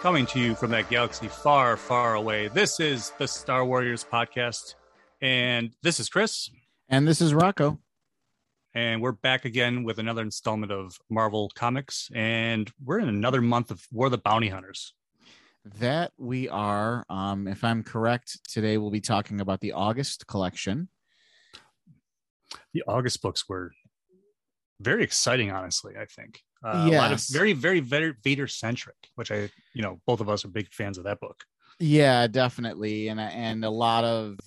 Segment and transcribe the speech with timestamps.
[0.00, 2.46] Coming to you from that galaxy far, far away.
[2.46, 4.76] This is the Star Warriors podcast.
[5.20, 6.48] And this is Chris.
[6.88, 7.80] And this is Rocco.
[8.74, 12.10] And we're back again with another installment of Marvel Comics.
[12.14, 14.94] And we're in another month of War of the Bounty Hunters.
[15.80, 17.04] That we are.
[17.10, 20.88] Um, if I'm correct, today we'll be talking about the August collection.
[22.72, 23.72] The August books were
[24.80, 26.40] very exciting, honestly, I think.
[26.64, 26.94] Uh, yes.
[26.94, 30.44] A lot of very, very, very Vader centric, which I, you know, both of us
[30.44, 31.44] are big fans of that book.
[31.78, 33.08] Yeah, definitely.
[33.08, 34.38] And, and a lot of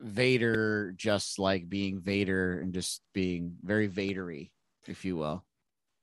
[0.00, 4.50] Vader just like being Vader and just being very Vadery,
[4.86, 5.44] if you will.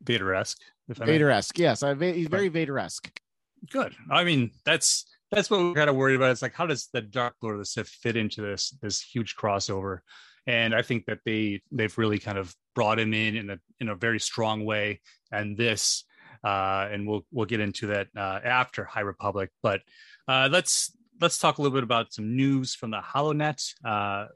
[0.04, 0.60] Vader esque.
[0.88, 1.84] Vader esque, yes.
[1.84, 3.12] I, he's very Vader esque.
[3.70, 3.96] Good.
[4.10, 6.32] I mean, that's that's what we're kind of worried about.
[6.32, 9.36] It's like, how does the Dark Lord of the Sith fit into this this huge
[9.36, 10.00] crossover?
[10.48, 13.90] And I think that they they've really kind of brought him in in a in
[13.90, 15.00] a very strong way.
[15.32, 16.04] And this,
[16.44, 19.50] uh, and we'll we'll get into that uh, after High Republic.
[19.62, 19.82] But
[20.28, 23.74] uh, let's let's talk a little bit about some news from the HoloNet.
[23.86, 24.28] Uh,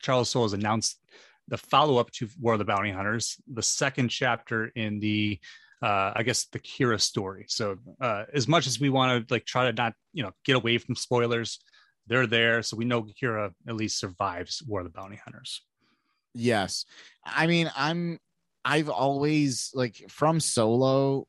[0.00, 1.00] Charles Soule has announced
[1.48, 5.38] the follow up to War of the Bounty Hunters, the second chapter in the,
[5.82, 7.44] uh, I guess, the Qi'ra story.
[7.48, 10.56] So, uh, as much as we want to like try to not, you know, get
[10.56, 11.60] away from spoilers,
[12.06, 15.62] they're there, so we know Qi'ra at least survives War of the Bounty Hunters.
[16.34, 16.84] Yes,
[17.24, 18.18] I mean, I'm,
[18.66, 21.28] I've always like from Solo,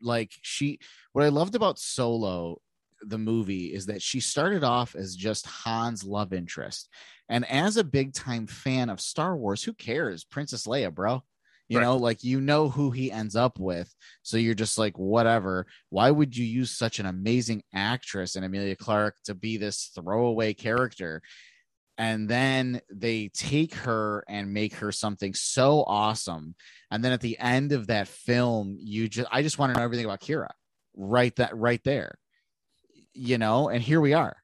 [0.00, 0.78] like she.
[1.12, 2.60] What I loved about Solo
[3.02, 6.88] the movie is that she started off as just Han's love interest.
[7.28, 10.24] And as a big time fan of Star Wars, who cares?
[10.24, 11.22] Princess Leia, bro.
[11.68, 11.84] You right.
[11.84, 13.92] know, like you know who he ends up with.
[14.22, 15.66] So you're just like, whatever.
[15.90, 20.54] Why would you use such an amazing actress and Emilia Clarke to be this throwaway
[20.54, 21.22] character?
[21.98, 26.54] And then they take her and make her something so awesome.
[26.90, 29.84] And then at the end of that film, you just I just want to know
[29.84, 30.50] everything about Qi'ra
[30.94, 32.18] Right that right there
[33.16, 34.36] you know, and here we are.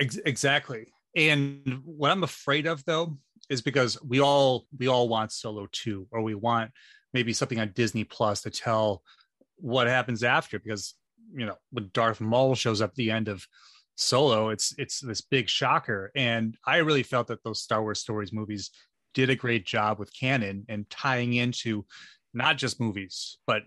[0.00, 0.92] Exactly.
[1.14, 3.18] And what I'm afraid of though
[3.48, 6.72] is because we all we all want solo 2 or we want
[7.12, 9.02] maybe something on Disney Plus to tell
[9.56, 10.94] what happens after because
[11.32, 13.46] you know when Darth Maul shows up at the end of
[13.96, 18.32] Solo it's it's this big shocker and I really felt that those Star Wars stories
[18.32, 18.70] movies
[19.14, 21.84] did a great job with canon and tying into
[22.32, 23.62] not just movies but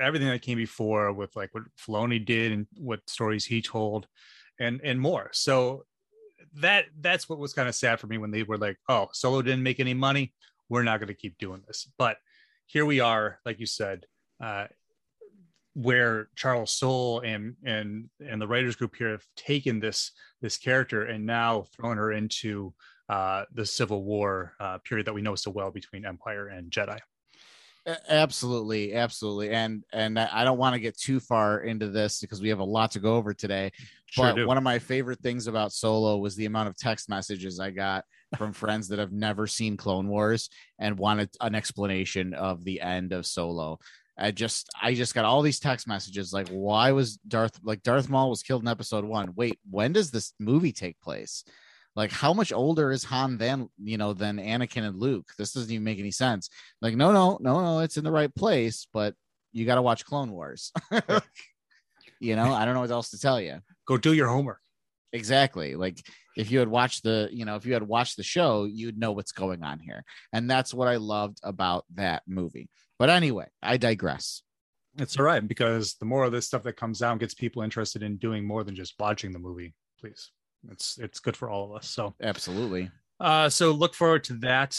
[0.00, 4.06] everything that came before with like what Filoni did and what stories he told
[4.58, 5.30] and and more.
[5.32, 5.84] So
[6.54, 9.42] that that's what was kind of sad for me when they were like, oh, Solo
[9.42, 10.34] didn't make any money.
[10.68, 11.88] We're not going to keep doing this.
[11.98, 12.16] But
[12.66, 14.06] here we are, like you said,
[14.42, 14.66] uh,
[15.74, 21.04] where Charles Soule and and and the writers group here have taken this this character
[21.04, 22.74] and now thrown her into
[23.08, 26.98] uh, the Civil War uh, period that we know so well between Empire and Jedi.
[28.08, 32.48] Absolutely, absolutely, and and I don't want to get too far into this because we
[32.50, 33.72] have a lot to go over today.
[34.06, 34.46] Sure but do.
[34.46, 38.04] one of my favorite things about Solo was the amount of text messages I got
[38.36, 43.12] from friends that have never seen Clone Wars and wanted an explanation of the end
[43.12, 43.80] of Solo.
[44.18, 48.08] I just I just got all these text messages like why was Darth like Darth
[48.08, 49.32] Maul was killed in episode 1.
[49.36, 51.44] Wait, when does this movie take place?
[51.94, 55.30] like how much older is Han than you know than Anakin and Luke?
[55.36, 56.48] This doesn't even make any sense.
[56.80, 59.14] Like, no, no, no, no, it's in the right place, but
[59.52, 60.72] you got to watch Clone Wars.
[62.20, 63.58] you know, I don't know what else to tell you.
[63.86, 64.60] Go do your homework.
[65.12, 65.74] Exactly.
[65.76, 66.02] Like
[66.38, 69.12] if you had watched the, you know, if you had watched the show, you'd know
[69.12, 70.04] what's going on here.
[70.32, 72.70] And that's what I loved about that movie.
[73.02, 74.42] But anyway, I digress.
[74.96, 78.00] It's all right because the more of this stuff that comes out gets people interested
[78.00, 80.30] in doing more than just watching the movie, please
[80.70, 81.88] it's it's good for all of us.
[81.88, 82.92] So absolutely.
[83.18, 84.78] Uh, so look forward to that.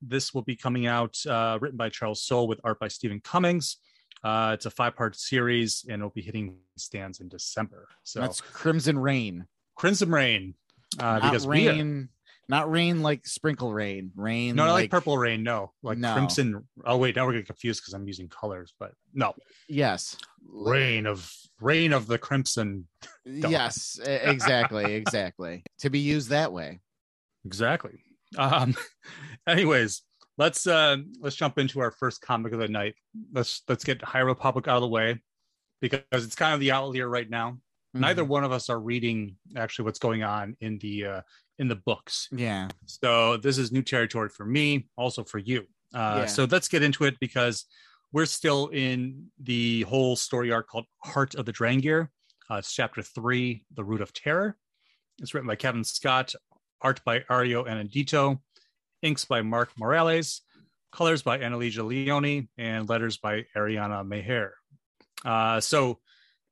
[0.00, 3.78] This will be coming out, uh, written by Charles Soule with art by Steven Cummings.
[4.22, 7.88] Uh, it's a five-part series, and it'll be hitting stands in December.
[8.04, 9.46] So that's Crimson Reign.
[9.74, 10.54] Crimson Reign.
[11.00, 12.08] Uh, Not because rain,
[12.48, 14.12] not rain like sprinkle rain.
[14.16, 14.56] Rain.
[14.56, 15.42] No, like, like purple rain.
[15.42, 16.12] No, like no.
[16.12, 16.66] crimson.
[16.84, 19.34] Oh wait, now we're getting confused because I'm using colors, but no.
[19.68, 20.16] Yes.
[20.46, 21.30] Rain of
[21.60, 22.86] rain of the crimson.
[23.24, 25.64] yes, exactly, exactly.
[25.80, 26.80] to be used that way.
[27.44, 28.00] Exactly.
[28.36, 28.74] Um.
[29.46, 30.02] Anyways,
[30.38, 32.94] let's uh let's jump into our first comic of the night.
[33.32, 35.20] Let's let's get High Republic out of the way
[35.80, 37.50] because it's kind of the outlier right now.
[37.50, 38.00] Mm-hmm.
[38.00, 41.20] Neither one of us are reading actually what's going on in the uh,
[41.58, 42.28] in the books.
[42.32, 42.68] Yeah.
[42.86, 45.66] So this is new territory for me, also for you.
[45.94, 46.26] Uh, yeah.
[46.26, 47.66] So let's get into it because
[48.12, 52.08] we're still in the whole story arc called Heart of the Drengir.
[52.50, 54.56] Uh, it's chapter three, The Root of Terror.
[55.20, 56.34] It's written by Cavan Scott,
[56.80, 58.40] art by Ario Anindito,
[59.02, 60.42] inks by Mark Morales,
[60.92, 64.54] colors by Annalisa Leone, and letters by Ariana Maher.
[65.24, 65.98] Uh, so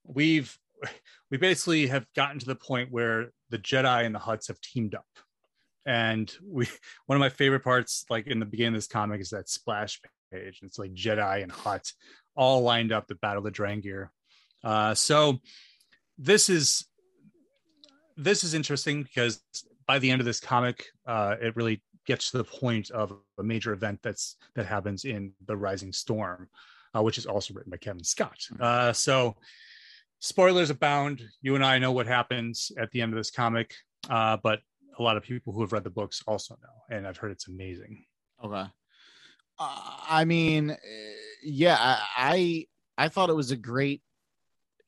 [0.05, 0.57] we've
[1.31, 4.97] we basically have gotten to the point where the Jedi and the Hutts have teamed
[4.97, 5.07] up.
[5.87, 6.67] And we
[7.07, 10.01] one of my favorite parts, like in the beginning of this comic, is that splash
[10.33, 10.61] page.
[10.63, 11.93] It's like Jedi and Hutt
[12.35, 14.09] all lined up to battle the Drengir.
[14.65, 15.39] Uh, so
[16.19, 16.87] this is
[18.17, 19.43] this is interesting because
[19.87, 23.43] by the end of this comic, uh, it really gets to the point of a
[23.43, 26.49] major event that's that happens in the Rising Storm,
[26.97, 28.39] uh, which is also written by Cavan Scott.
[28.59, 29.37] Uh, so
[30.23, 31.21] spoilers abound.
[31.43, 33.75] You and I know what happens at the end of this comic,
[34.09, 34.61] uh, but
[34.99, 37.49] a lot of people who have read the books also know, and I've heard it's
[37.49, 38.05] amazing.
[38.43, 38.65] Okay.
[39.59, 40.77] Uh, I mean,
[41.43, 42.67] yeah, I, I
[43.05, 44.01] I thought it was a great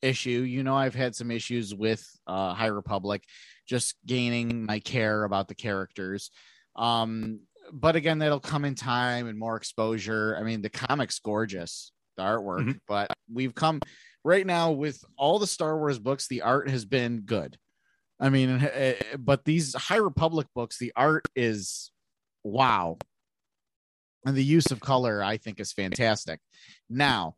[0.02, 0.30] issue.
[0.30, 3.24] You know, I've had some issues with uh, High Republic,
[3.66, 6.30] just gaining my care about the characters.
[6.76, 7.40] Um,
[7.72, 10.36] but again, that'll come in time and more exposure.
[10.38, 12.78] I mean, the comic's gorgeous, the artwork, mm-hmm.
[12.86, 13.80] but we've come
[14.24, 17.58] right now with all the Star Wars books, the art has been good.
[18.18, 21.90] I mean, eh, eh, but these High Republic books, the art is
[22.42, 22.98] wow.
[24.26, 26.40] And the use of color, I think, is fantastic.
[26.88, 27.36] Now,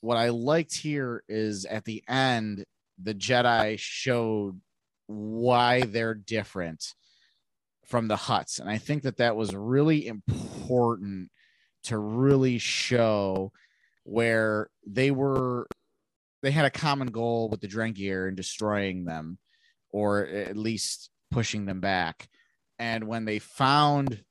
[0.00, 2.64] what I liked here is at the end,
[3.02, 4.60] the Jedi showed
[5.06, 6.84] why they're different
[7.86, 8.60] from the Hutts.
[8.60, 11.30] And I think that that was really important
[11.84, 13.52] to really show
[14.04, 15.66] where they were
[16.42, 19.38] they had a common goal with the Drengir and destroying them
[19.90, 22.28] or at least pushing them back.
[22.78, 24.22] And when they found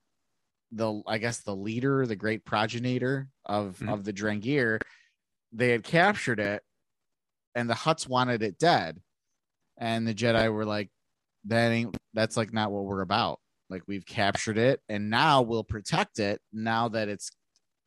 [0.71, 3.89] the I guess the leader, the great progenitor of mm-hmm.
[3.89, 4.79] of the Drengir,
[5.51, 6.63] they had captured it
[7.55, 8.99] and the Hutts wanted it dead.
[9.77, 10.89] And the Jedi were like,
[11.45, 13.39] that ain't that's like not what we're about.
[13.69, 17.31] Like we've captured it and now we'll protect it now that it's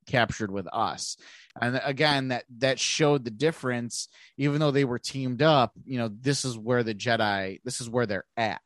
[0.06, 1.17] captured with us.
[1.61, 4.09] And again, that that showed the difference.
[4.37, 7.89] Even though they were teamed up, you know, this is where the Jedi, this is
[7.89, 8.61] where they're at.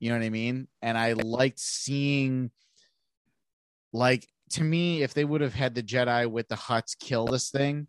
[0.00, 0.68] You know what I mean?
[0.82, 2.50] And I liked seeing,
[3.92, 7.50] like, to me, if they would have had the Jedi with the Hutts kill this
[7.50, 7.86] thing,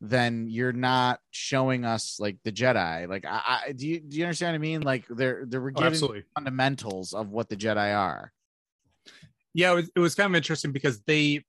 [0.00, 3.08] then you're not showing us like the Jedi.
[3.08, 4.82] Like, I, I do you do you understand what I mean?
[4.82, 8.32] Like, they're they're oh, giving oh, fundamentals of what the Jedi are.
[9.54, 11.44] Yeah, it was, it was kind of interesting because they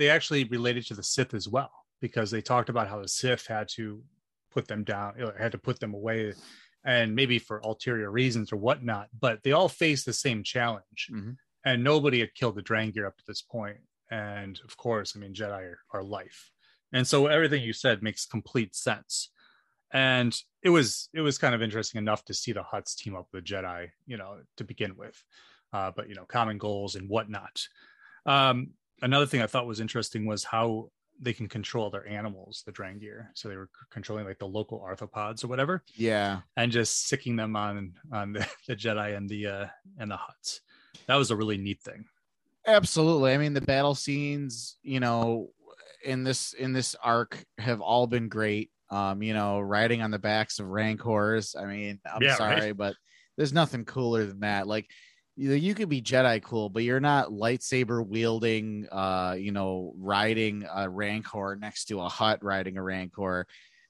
[0.00, 1.70] they actually related to the Sith as well
[2.00, 4.02] because they talked about how the Sith had to
[4.50, 6.32] put them down, had to put them away,
[6.84, 9.08] and maybe for ulterior reasons or whatnot.
[9.20, 11.32] But they all faced the same challenge, mm-hmm.
[11.66, 13.76] and nobody had killed the Drengir up to this point.
[14.10, 16.50] And of course, I mean, Jedi are, are life,
[16.94, 19.28] and so everything you said makes complete sense.
[19.92, 23.28] And it was it was kind of interesting enough to see the Hutts team up
[23.30, 25.22] with the Jedi, you know, to begin with.
[25.74, 27.68] Uh, but you know, common goals and whatnot.
[28.24, 28.70] Um,
[29.02, 33.26] another thing I thought was interesting was how they can control their animals, the Drengir.
[33.34, 35.82] So they were controlling like the local arthropods or whatever.
[35.94, 36.40] Yeah.
[36.56, 39.66] And just sicking them on on the, the Jedi and the uh
[39.98, 40.60] and the Hutts.
[41.06, 42.06] That was a really neat thing.
[42.66, 43.32] Absolutely.
[43.32, 45.50] I mean the battle scenes, you know,
[46.04, 48.70] in this in this arc have all been great.
[48.90, 51.54] Um, you know, riding on the backs of rancors.
[51.54, 52.76] I mean, I'm yeah, sorry, right?
[52.76, 52.96] but
[53.36, 54.66] there's nothing cooler than that.
[54.66, 54.90] Like
[55.40, 60.66] you, you could be Jedi cool, but you're not lightsaber wielding, uh, you know, riding
[60.72, 63.46] a Rancor next to a Hutt riding a Rancor.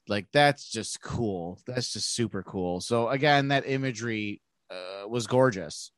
[0.07, 1.61] Like that's just cool.
[1.67, 2.81] That's just super cool.
[2.81, 4.41] So again, that imagery
[4.71, 5.91] uh, was gorgeous.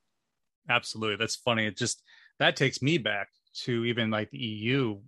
[0.71, 1.67] Absolutely, that's funny.
[1.67, 2.03] It just
[2.39, 3.29] that takes me back
[3.65, 5.01] to even like the EU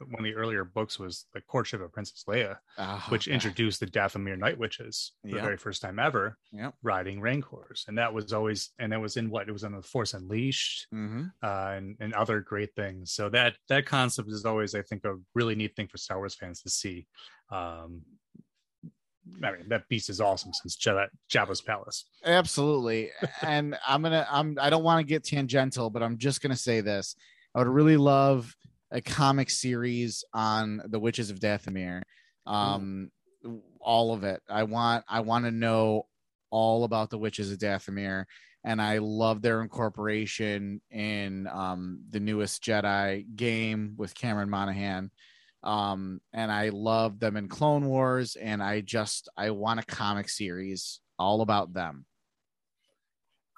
[0.00, 3.34] one of the earlier books was the courtship of Princess Leia, oh, which God.
[3.34, 5.36] introduced the Dathomir Night Witches for yep.
[5.36, 6.74] the very first time ever, yep.
[6.82, 9.82] riding Rancors, and that was always and that was in what it was in the
[9.82, 11.24] Force Unleashed, mm-hmm.
[11.42, 13.12] uh, and and other great things.
[13.12, 16.34] So that that concept is always, I think, a really neat thing for Star Wars
[16.34, 17.06] fans to see.
[17.50, 18.02] Um,
[19.42, 22.04] I mean, that beast is awesome since Jedi, Jabba's palace.
[22.24, 23.10] Absolutely,
[23.42, 26.80] and I'm gonna I'm I don't want to get tangential, but I'm just gonna say
[26.80, 27.14] this.
[27.54, 28.54] I would really love
[28.90, 32.02] a comic series on the witches of Dathomir.
[32.46, 33.10] Um,
[33.80, 34.42] all of it.
[34.48, 36.06] I want I want to know
[36.50, 38.24] all about the witches of Dathomir,
[38.64, 45.10] and I love their incorporation in um, the newest Jedi game with Cameron Monaghan.
[45.62, 50.28] Um, and I love them in Clone Wars, and I just I want a comic
[50.28, 52.06] series all about them.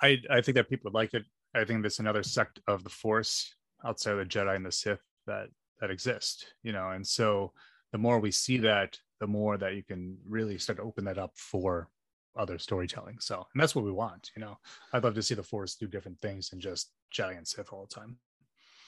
[0.03, 1.25] I I think that people would like it.
[1.55, 5.01] I think that's another sect of the Force outside of the Jedi and the Sith
[5.27, 5.49] that
[5.81, 6.91] that exist you know?
[6.91, 7.53] And so
[7.93, 11.19] the more we see that the more that you can really start to open that
[11.19, 11.89] up for
[12.37, 13.19] other storytelling.
[13.21, 14.59] So and that's what we want you know?
[14.93, 17.87] I'd love to see the force do different things than just jedi and sith all
[17.89, 18.17] the time.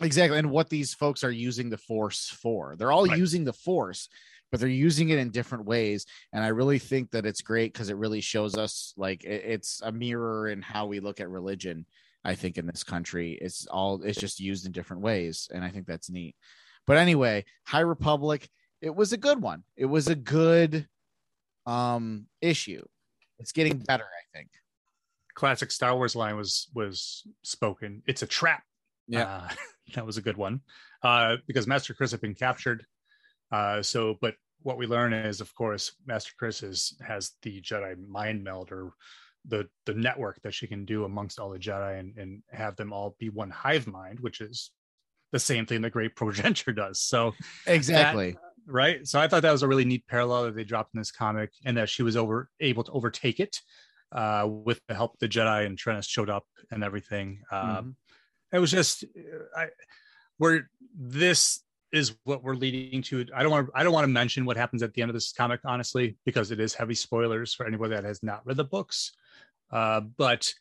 [0.01, 2.75] Exactly and what these folks are using the force for.
[2.77, 3.19] They're all right.
[3.19, 4.09] using the force
[4.53, 7.89] but they're using it in different ways and i really think that it's great because
[7.89, 11.85] it really shows us like it's a mirror in how we look at religion
[12.25, 15.69] i think in this country it's all it's just used in different ways and i
[15.69, 16.37] think that's neat
[16.87, 18.49] but anyway high republic
[18.81, 20.87] it was a good one it was a good
[21.67, 22.85] um issue
[23.39, 24.49] it's getting better i think
[25.35, 28.03] classic Star Wars line was was spoken.
[28.07, 28.63] It's a trap.
[29.09, 29.25] Yeah.
[29.25, 29.49] Uh,
[29.95, 30.61] that was a good one.
[31.03, 32.85] Uh, because Master Kriss had been captured.
[33.51, 37.97] Uh, so, but what we learn is, of course, Master Kriss is has the Jedi
[38.07, 38.93] mind meld or
[39.47, 42.93] the the network that she can do amongst all the Jedi and, and have them
[42.93, 44.71] all be one hive mind, which is
[45.33, 47.01] the same thing the Great Progenitor does.
[47.01, 47.33] So
[47.67, 48.33] exactly.
[48.33, 49.07] That, right.
[49.07, 51.51] So I thought that was a really neat parallel that they dropped in this comic
[51.65, 53.61] and that she was over able to overtake it
[54.13, 57.41] uh, with the help of the Jedi and Trennis showed up and everything.
[57.51, 57.91] Uh, mm-hmm.
[58.53, 59.05] It was just
[59.57, 59.69] I,
[60.37, 63.27] where this is what we're leading to.
[63.35, 65.15] I don't want to, I don't want to mention what happens at the end of
[65.15, 68.65] this comic, honestly, because it is heavy spoilers for anybody that has not read the
[68.65, 69.13] books.
[69.71, 70.53] Uh, but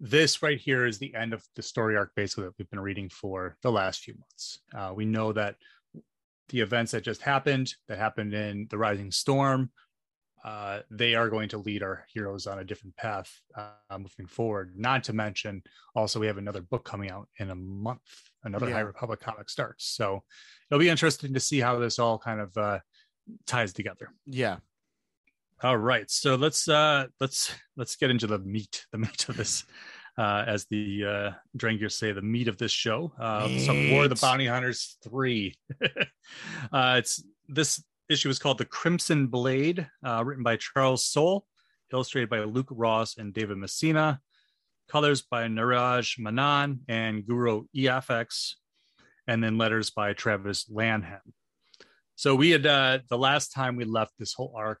[0.00, 3.08] this right here is the end of the story arc, basically that we've been reading
[3.08, 4.60] for the last few months.
[4.74, 5.56] Uh, we know that
[6.50, 9.70] the events that just happened, that happened in the Rising Storm,
[10.44, 14.74] uh, they are going to lead our heroes on a different path uh, moving forward.
[14.76, 15.62] Not to mention,
[15.94, 18.00] also we have another book coming out in a month.
[18.44, 18.74] Another yeah.
[18.74, 20.22] High Republic comic starts, so
[20.70, 22.78] it'll be interesting to see how this all kind of uh,
[23.46, 24.10] ties together.
[24.26, 24.58] Yeah.
[25.60, 29.64] All right, so let's uh, let's let's get into the meat, the meat of this.
[30.16, 33.12] Uh, as the uh, Drangers say, the meat of this show.
[33.20, 35.56] Uh, some War of the Bounty Hunters three.
[36.72, 41.46] uh, it's this issue is called The Crimson Blade, uh, written by Charles Soule,
[41.92, 44.20] illustrated by Luke Ross and David Messina,
[44.88, 48.54] colors by Neeraj Menon and Guru EFX,
[49.26, 51.20] and then letters by Travis Lanham.
[52.16, 54.80] So we had uh, the last time we left this whole arc,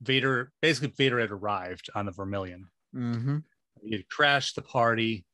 [0.00, 2.68] Vader basically Vader had arrived on the Vermilion.
[2.94, 3.38] Mm-hmm.
[3.82, 5.26] He had crashed the party.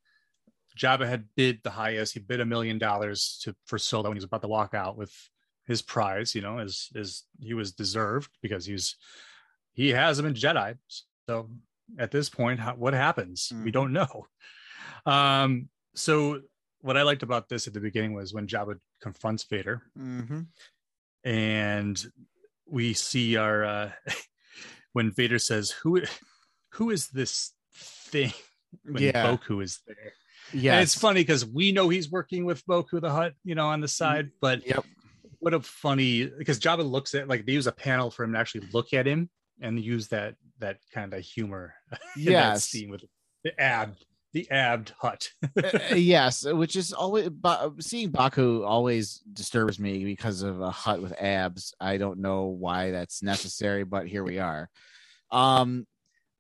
[0.76, 2.14] Jabba had bid the highest.
[2.14, 4.96] He bid a million dollars to for Solo when he was about to walk out
[4.96, 5.12] with
[5.66, 8.96] his prize, you know, is is he was deserved because he's
[9.72, 10.76] he has him in Jedi.
[11.28, 11.50] So
[11.98, 13.50] at this point, how, what happens?
[13.52, 13.64] Mm.
[13.64, 14.26] We don't know.
[15.06, 16.40] Um, so
[16.80, 20.40] what I liked about this at the beginning was when Jabba confronts Vader, mm-hmm.
[21.24, 22.04] and
[22.66, 23.90] we see our uh,
[24.92, 26.02] when Vader says, "Who,
[26.70, 28.32] who is this thing?"
[28.84, 29.26] When yeah.
[29.26, 30.12] Boku is there.
[30.52, 33.80] Yeah, it's funny because we know he's working with Boku the Hutt, you know, on
[33.80, 34.84] the side, but yep
[35.44, 38.38] what a funny because Jabba looks at like they use a panel for him to
[38.38, 39.28] actually look at him
[39.60, 41.74] and use that that kind of humor.
[42.16, 43.02] Yes, scene with
[43.44, 43.94] the ab
[44.32, 45.28] the abbed Hutt.
[45.56, 47.28] uh, uh yes, which is always
[47.80, 51.74] seeing Baku always disturbs me because of a Hutt with abs.
[51.78, 54.70] I don't know why that's necessary, but here we are.
[55.30, 55.86] Um,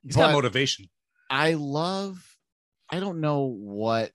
[0.02, 0.88] he's got motivation.
[1.30, 2.24] I love.
[2.90, 4.12] I don't know what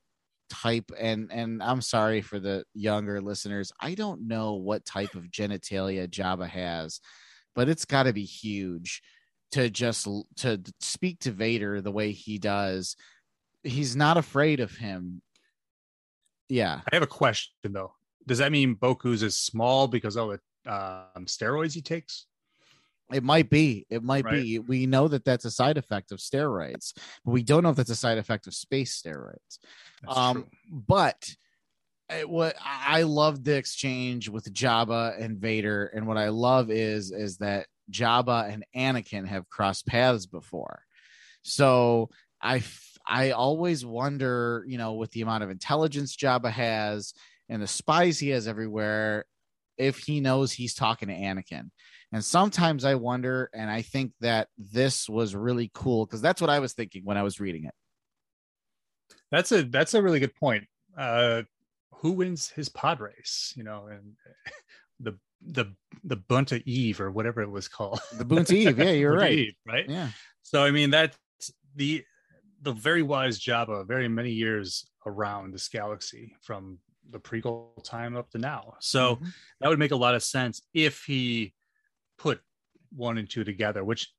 [0.49, 3.71] type and and I'm sorry for the younger listeners.
[3.79, 6.99] I don't know what type of genitalia Jabba has,
[7.55, 9.01] but it's got to be huge
[9.51, 12.95] to just to speak to Vader the way he does.
[13.63, 15.21] He's not afraid of him.
[16.47, 16.81] Yeah.
[16.91, 17.93] I have a question though.
[18.27, 20.29] Does that mean Boku's is small because of
[20.65, 22.25] the um, steroids he takes?
[23.11, 23.85] It might be.
[23.89, 24.43] It might right.
[24.43, 24.59] be.
[24.59, 26.93] We know that that's a side effect of steroids,
[27.25, 29.59] but we don't know if that's a side effect of space steroids.
[30.03, 30.47] That's um, true.
[30.69, 31.35] but
[32.09, 37.11] it, what I love the exchange with Jabba and Vader, and what I love is
[37.11, 40.83] is that Jabba and Anakin have crossed paths before.
[41.41, 42.09] So
[42.41, 42.63] I
[43.07, 47.13] I always wonder, you know, with the amount of intelligence Jabba has
[47.47, 49.25] and the spies he has everywhere,
[49.77, 51.71] if he knows he's talking to Anakin.
[52.11, 56.49] And sometimes I wonder, and I think that this was really cool because that's what
[56.49, 57.73] I was thinking when I was reading it.
[59.31, 60.65] That's a that's a really good point.
[60.97, 61.43] Uh,
[61.93, 63.53] who wins his pod race?
[63.55, 64.13] You know, and
[64.99, 65.65] the the
[66.03, 67.99] the Boonta Eve or whatever it was called.
[68.17, 69.37] The Boonta Eve, yeah, you're right.
[69.37, 69.87] Eve, right?
[69.87, 70.09] Yeah.
[70.41, 71.17] So I mean that's
[71.75, 72.03] the
[72.61, 78.29] the very wise Jabba, very many years around this galaxy from the prequel time up
[78.31, 78.75] to now.
[78.79, 79.27] So mm-hmm.
[79.61, 81.53] that would make a lot of sense if he
[82.19, 82.39] put
[82.95, 84.11] one and two together, which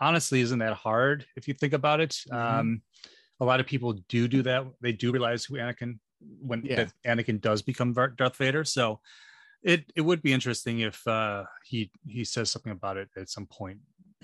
[0.00, 2.10] honestly isn't that hard if you think about it.
[2.30, 2.60] Mm-hmm.
[2.60, 2.82] Um,
[3.40, 4.64] a lot of people do do that.
[4.80, 5.98] They do realize who Anakin
[6.40, 6.86] when yeah.
[7.06, 8.64] Anakin does become Darth Vader.
[8.64, 9.00] So
[9.62, 13.46] it it would be interesting if uh, he he says something about it at some
[13.46, 13.78] point.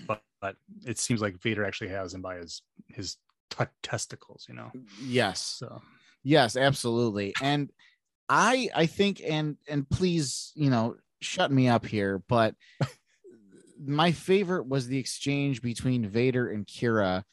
[0.05, 0.55] But, but
[0.85, 3.17] it seems like Vader actually has him by his his
[3.49, 4.45] t- testicles.
[4.47, 4.71] You know.
[5.03, 5.41] Yes.
[5.41, 5.81] So.
[6.23, 7.33] Yes, absolutely.
[7.41, 7.71] And
[8.29, 12.53] I I think and and please you know shut me up here, but
[13.85, 17.23] my favorite was the exchange between Vader and Qi'ra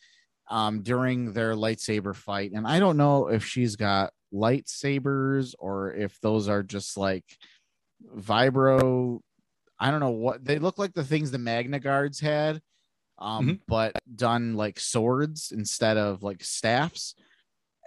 [0.50, 2.52] um, during their lightsaber fight.
[2.52, 7.24] And I don't know if she's got lightsabers or if those are just like
[8.16, 9.20] vibro.
[9.78, 12.60] I don't know what they look like the things the Magna Guards had,
[13.18, 13.60] um, Mhm.
[13.66, 17.14] but done like swords instead of like staffs.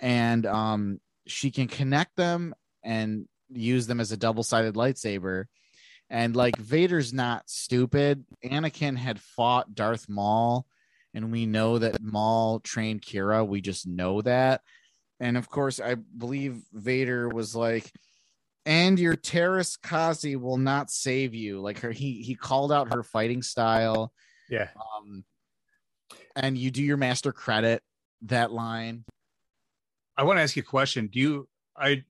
[0.02, 5.46] And um, she can connect them and use them as a double sided lightsaber.
[6.10, 8.26] And like Vader's not stupid.
[8.44, 10.66] Anakin had fought Darth Maul,
[11.14, 13.46] and we know that Maul trained Qi'ra.
[13.46, 14.62] We just know that.
[15.20, 17.92] And of course, I believe Vader was like,
[18.66, 21.60] and your Teräs Käsi will not save you.
[21.60, 24.14] Like her, he he called out her fighting style.
[24.50, 24.70] Yeah.
[24.76, 25.24] Um,
[26.36, 27.82] and you do your master credit
[28.24, 29.04] that line.
[30.16, 31.08] I want to ask you a question.
[31.08, 32.04] Do you I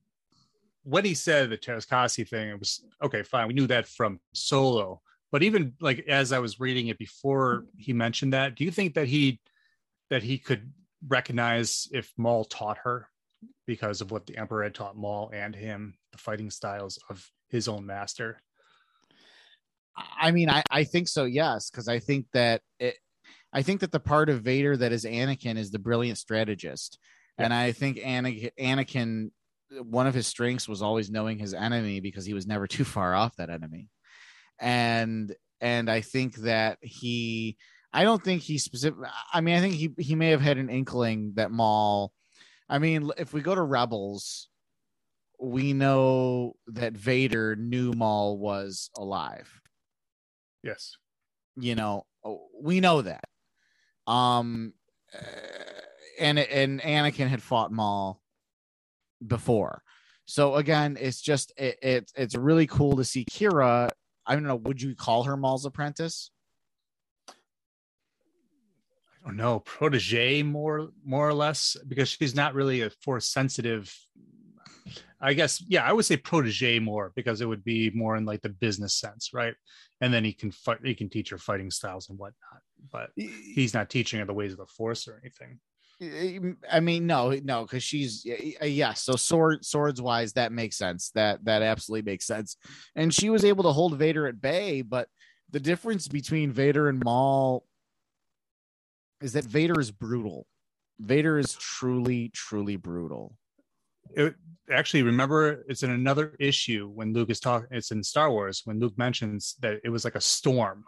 [0.88, 3.46] when he said the Teräs Käsi thing, it was okay, fine.
[3.46, 5.02] We knew that from Solo.
[5.30, 8.94] But even like as I was reading it before he mentioned that, do you think
[8.94, 9.40] that he
[10.08, 10.72] that he could
[11.06, 13.08] recognize if Maul taught her
[13.66, 17.68] because of what the Emperor had taught Maul and him, the fighting styles of his
[17.68, 18.40] own master?
[20.18, 22.96] I mean, I, I think so, yes, because I think that it,
[23.52, 26.98] I think that the part of Vader that is Anakin is the brilliant strategist,
[27.36, 29.30] and I think Anakin, Anakin,
[29.82, 33.14] one of his strengths was always knowing his enemy because he was never too far
[33.14, 33.88] off that enemy,
[34.58, 37.56] and and I think that he,
[37.92, 38.98] I don't think he specific.
[39.32, 42.12] I mean, I think he he may have had an inkling that Maul.
[42.68, 44.48] I mean, if we go to Rebels,
[45.40, 49.60] we know that Vader knew Maul was alive
[50.62, 50.96] Yes.
[51.56, 52.06] you know
[52.60, 53.24] we know that
[54.06, 54.72] um
[55.14, 55.18] uh,
[56.20, 58.20] and and Anakin had fought Maul
[59.26, 59.82] before
[60.26, 63.90] so again it's just it, it it's really cool to see Qi'ra
[64.26, 66.30] I don't know would you call her Maul's apprentice
[69.28, 73.94] I don't know, protege more more or less, because she's not really a force sensitive.
[75.20, 78.40] I guess, yeah, I would say protege more because it would be more in like
[78.40, 79.54] the business sense, right?
[80.00, 83.74] And then he can fight, he can teach her fighting styles and whatnot, but he's
[83.74, 85.58] not teaching her the ways of the force or anything.
[86.00, 89.08] Eh, eh, I mean, no, no, because she's yes.
[89.08, 91.10] Uh, so sword swords wise, that makes sense.
[91.14, 92.56] That that absolutely makes sense.
[92.94, 95.08] And she was able to hold Vader at bay, but
[95.50, 97.64] the difference between Vader and Maul
[99.20, 100.46] is that Vader is brutal.
[101.00, 103.36] Vader is truly, truly brutal.
[104.10, 104.34] It,
[104.70, 107.68] actually, remember, it's in another issue when Luke is talking.
[107.70, 110.84] It's in Star Wars when Luke mentions that it was like a storm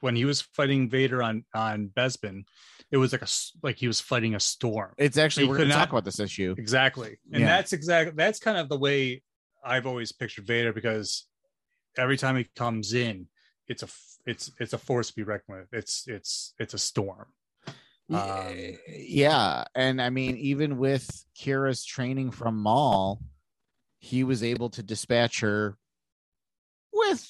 [0.00, 2.44] when he was fighting Vader on on Bespin.
[2.90, 3.28] It was like a
[3.62, 4.94] like he was fighting a storm.
[4.96, 6.54] It's actually we're going to talk about this issue.
[6.56, 7.18] Exactly.
[7.32, 7.48] And Yeah.
[7.48, 9.22] that's exactly that's kind of the way
[9.64, 11.26] I've always pictured Vader because
[11.98, 13.26] every time he comes in,
[13.66, 13.88] it's a
[14.24, 15.68] it's it's a force to be reckoned with.
[15.72, 17.26] It's it's it's a storm.
[18.10, 23.20] Um, yeah, and I mean, even with Qi'ra's training from Maul,
[23.98, 25.76] he was able to dispatch her
[26.90, 27.28] with.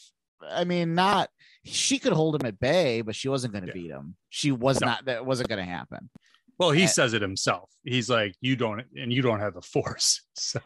[0.49, 1.31] I mean, not
[1.69, 3.75] she could hold him at bay, but she wasn't going to Yeah.
[3.75, 4.17] beat him.
[4.31, 4.87] She was No.
[4.89, 5.05] not.
[5.07, 6.11] That wasn't going to happen.
[6.59, 7.71] Well, he Uh, says it himself.
[7.85, 10.23] He's like, you don't, and you don't have the force.
[10.37, 10.61] So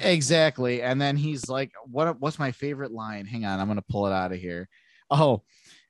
[0.00, 0.82] exactly.
[0.82, 2.20] And then he's like, "What?
[2.20, 3.26] What's my favorite line?
[3.26, 4.68] Hang on, I'm going to pull it out of here."
[5.10, 5.42] Oh,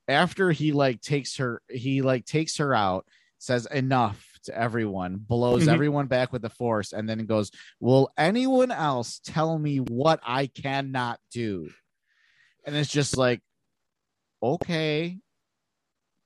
[0.09, 3.07] after he like takes her, he like takes her out,
[3.39, 5.73] says enough to everyone, blows Mhm.
[5.73, 7.51] everyone back with the force, and then goes,
[7.81, 11.71] "Will anyone else tell me what I cannot do?"
[12.67, 13.43] And it's just like,
[14.43, 15.19] okay,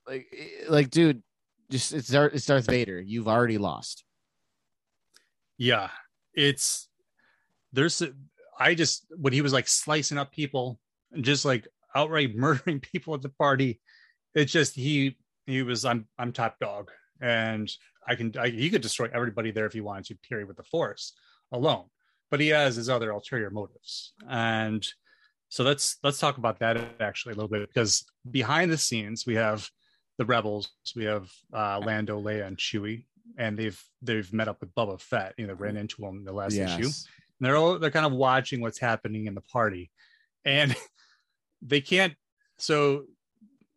[0.07, 1.21] like, eh, like, dude,
[1.69, 2.99] just it's Darth, it's Darth Vader.
[2.99, 4.03] You've already lost.
[5.57, 5.89] yeah,
[6.33, 6.87] it's
[7.73, 8.01] there's
[8.59, 10.79] I just when he was like slicing up people
[11.11, 13.81] and just like outright murdering people at the party,
[14.33, 17.69] it's just he he was I'm I'm top dog and
[18.07, 20.15] I can I, he could destroy everybody there if he wanted to.
[20.27, 21.13] Period with the force
[21.51, 21.85] alone,
[22.31, 24.87] but he has his other ulterior motives and.
[25.49, 29.35] So let's let's talk about that actually a little bit because behind the scenes we
[29.35, 29.69] have
[30.17, 33.05] the rebels, we have uh, Lando, Leia, and Chewie,
[33.37, 35.33] and they've they've met up with Boba Fett.
[35.37, 36.85] You know, ran into him in the last issue.
[36.85, 39.91] And they're all they're kind of watching what's happening in the party,
[40.43, 40.75] and
[41.61, 42.13] they can't.
[42.57, 43.05] So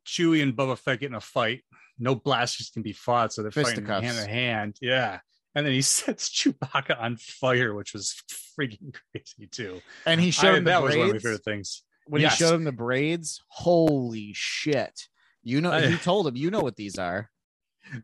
[0.07, 1.63] Chewie and Boba Fett get in a fight.
[1.99, 4.77] No blasters can be fought, so they're fighting hand in hand.
[4.81, 5.21] Yeah,
[5.55, 8.15] and then he sets Chewbacca on fire, which was
[8.59, 9.81] freaking crazy too.
[10.07, 11.25] And he I- showed him the that was one of my braids.
[11.25, 11.83] favorite things.
[12.07, 12.39] when Yes.
[12.39, 15.09] he showed him the braids, holy shit.
[15.43, 17.31] You know, I- he told him, you know what these are.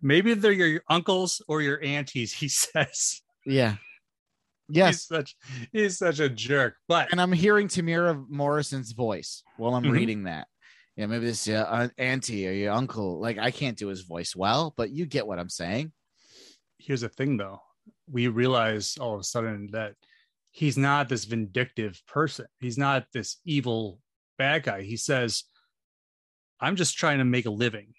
[0.02, 2.32] Maybe they're your uncles or your aunties.
[2.32, 3.20] He says.
[3.44, 3.76] Yeah.
[4.68, 4.94] Yes.
[4.94, 5.36] He's such
[5.72, 6.74] he's such a jerk.
[6.88, 9.92] But and I'm hearing Temuera Morrison's voice while I'm Mhm.
[9.92, 10.48] reading that.
[10.96, 13.20] Yeah, maybe this uh, auntie or your uncle.
[13.20, 15.92] Like I can't do his voice well, but you get what I'm saying.
[16.78, 17.60] Here's the thing though.
[18.10, 19.94] We realize all of a sudden that
[20.50, 22.46] he's not this vindictive person.
[22.60, 24.00] He's not this evil
[24.38, 24.82] bad guy.
[24.82, 25.44] He says,
[26.60, 27.94] I'm just trying to make a living.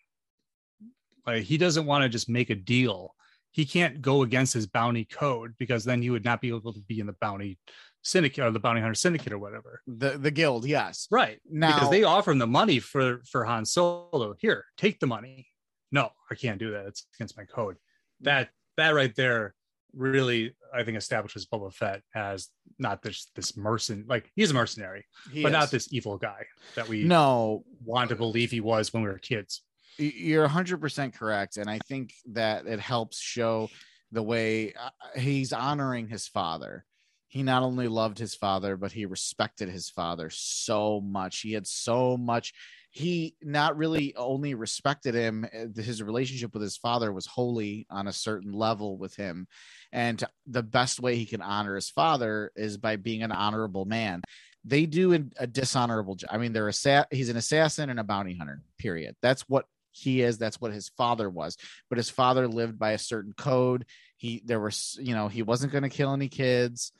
[1.25, 3.13] Like he doesn't want to just make a deal.
[3.51, 6.79] He can't go against his bounty code because then he would not be able to
[6.81, 7.57] be in the bounty
[8.03, 9.81] syndicate or the bounty hunter syndicate or whatever.
[9.87, 11.07] The the guild, yes.
[11.11, 11.39] Right.
[11.49, 14.35] Now because they offer him the money for for Han Solo.
[14.39, 15.47] Here, take the money.
[15.91, 16.87] No, I can't do that.
[16.87, 17.77] It's against my code.
[18.21, 19.53] That that right there
[19.93, 24.05] really, I think, establishes Boba Fett as not this this mercenary.
[24.07, 25.53] Like he's a mercenary, he but is.
[25.53, 29.17] not this evil guy that we No, want to believe he was when we were
[29.19, 29.63] kids.
[29.97, 33.69] you're 100% correct and I think that it helps show
[34.11, 36.85] the way uh, he's honoring his father.
[37.29, 41.41] He not only loved his father, but he respected his father so much.
[41.41, 42.53] He had so much.
[42.97, 48.07] He not really only respected him, uh, his relationship with his father was holy on
[48.07, 49.47] a certain level with him.
[49.91, 54.23] And the best way he can honor his father is by being an honorable man.
[54.65, 56.31] They do a dishonorable job.
[56.33, 59.15] I mean, they're assa- he's an assassin and a bounty hunter, period.
[59.21, 61.57] That's what he is that's what his father was
[61.89, 63.83] but his father lived by a certain code
[64.17, 66.91] he there was you know he wasn't going to kill any kids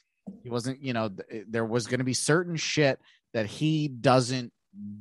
[0.41, 2.99] he wasn't you know th- there was going to be certain shit
[3.33, 4.51] that he doesn't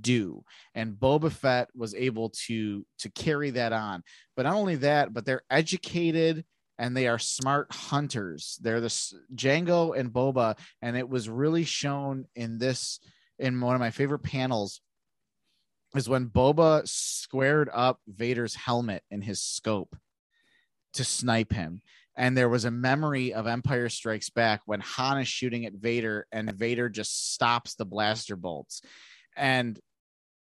[0.01, 0.43] do
[0.75, 4.03] and Boba Fett was able to to carry that on
[4.37, 6.45] but not only that but they're educated
[6.79, 8.89] and they are smart hunters they're the
[9.35, 13.01] Django and Boba and it was really shown in this
[13.39, 14.81] in one of my favorite panels
[15.95, 19.97] is when Boba squared up Vader's helmet in his scope
[20.95, 21.81] to snipe him.
[22.17, 26.27] And there was a memory of Empire Strikes Back when Han is shooting at Vader
[26.33, 28.81] and Vader just stops the blaster bolts.
[29.37, 29.79] And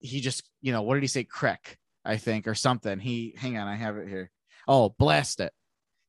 [0.01, 1.25] he just, you know, what did he say?
[1.25, 2.99] Crick, I think, or something.
[2.99, 4.31] He, hang on, I have it here.
[4.67, 5.53] Oh, blast it.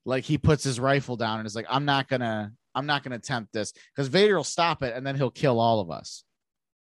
[0.06, 3.17] Like he puts his rifle down and is like, I'm not gonna, I'm not gonna
[3.17, 6.24] attempt this because Vader will stop it and then he'll kill all of us.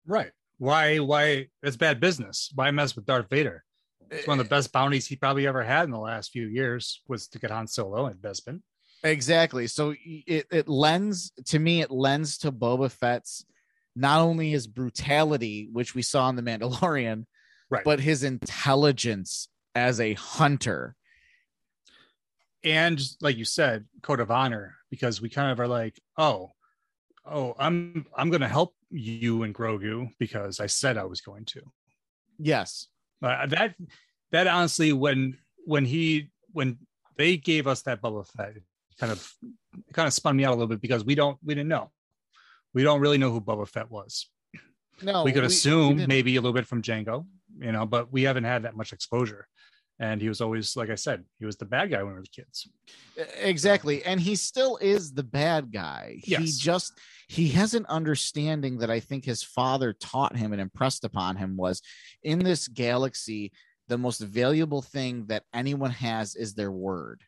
[0.05, 0.31] Right.
[0.57, 0.97] Why?
[0.97, 1.47] Why?
[1.63, 2.51] It's bad business.
[2.55, 3.63] Why mess with Darth Vader?
[4.11, 7.01] It's one of the best bounties he probably ever had in the last few years
[7.07, 8.61] was to get Han Solo and Bespin.
[9.03, 9.67] Exactly.
[9.67, 13.45] So it, it lends to me, it lends to Boba Fett's
[13.95, 17.25] not only his brutality, which we saw in The Mandalorian,
[17.69, 17.83] Right.
[17.83, 20.95] but his intelligence as a hunter.
[22.63, 26.51] and like you said code of honor because we kind of are like oh
[27.25, 31.45] oh i'm i'm going to help you and grogu because i said i was going
[31.45, 31.61] to
[32.37, 32.87] Yes.
[33.23, 33.75] uh, that
[34.31, 36.77] that honestly when when he when
[37.17, 38.55] they gave us that Boba Fett
[38.99, 39.31] kind of
[39.93, 41.91] kind of spun me out a little bit because we don't we didn't know
[42.75, 44.29] we don't really know who Boba Fett was.
[45.01, 46.09] No, we could we assume didn't.
[46.09, 47.25] maybe a little bit from Django
[47.59, 49.47] you know but we haven't had that much exposure.
[49.97, 52.25] And he was always like I said he was the bad guy when we were
[52.29, 52.67] kids.
[53.39, 54.03] Exactly.
[54.03, 56.19] And he still is the bad guy.
[56.25, 56.41] Yes.
[56.41, 56.93] he just
[57.29, 61.57] he has an understanding that i think his father taught him and impressed upon him
[61.57, 61.81] was
[62.21, 63.51] in this galaxy
[63.87, 67.23] the most valuable thing that anyone has is their word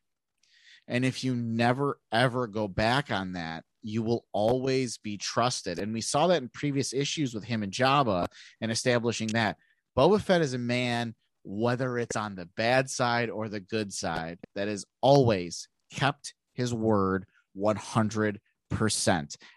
[0.88, 5.93] and if you never ever go back on that you will always be trusted and
[5.93, 8.26] we saw that in previous issues with him and jabba
[8.62, 9.58] and establishing that
[9.97, 11.15] boba fett is a man
[11.47, 16.73] whether it's on the bad side or the good side, that has always kept his
[16.73, 17.26] word
[17.58, 18.39] 100%.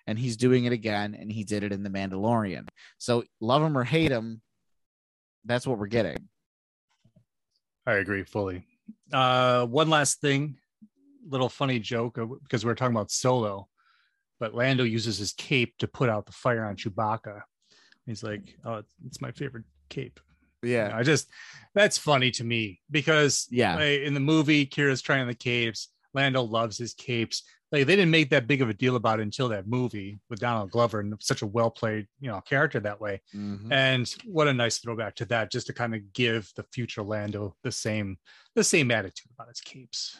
[0.07, 2.69] And he's doing it again, and he did it in The Mandalorian.
[2.99, 4.41] So, love him or hate him,
[5.45, 6.29] that's what we're getting.
[7.87, 8.65] I agree fully.
[9.13, 10.59] Uh, one last thing,
[11.29, 13.69] little funny joke because we are talking about Solo,
[14.39, 17.43] but Lando uses his cape to put out the fire on Chewbacca.
[18.07, 20.19] He's like, "Oh, it's, my favorite cape."
[20.63, 20.93] Yeah.
[20.95, 21.31] I just
[21.75, 23.77] that's funny to me because Yeah.
[23.77, 25.89] like, in the movie, Qi'ra's trying the capes.
[26.13, 27.43] Lando loves his capes.
[27.73, 30.41] Like they didn't make that big of a deal about it until that movie with
[30.41, 33.23] Donald Glover and such a well played, you know, character that way.
[33.33, 33.71] Mhm.
[33.71, 37.55] And what a nice throwback to that, just to kind of give the future Lando
[37.63, 38.19] the same
[38.57, 40.19] the same attitude about his capes.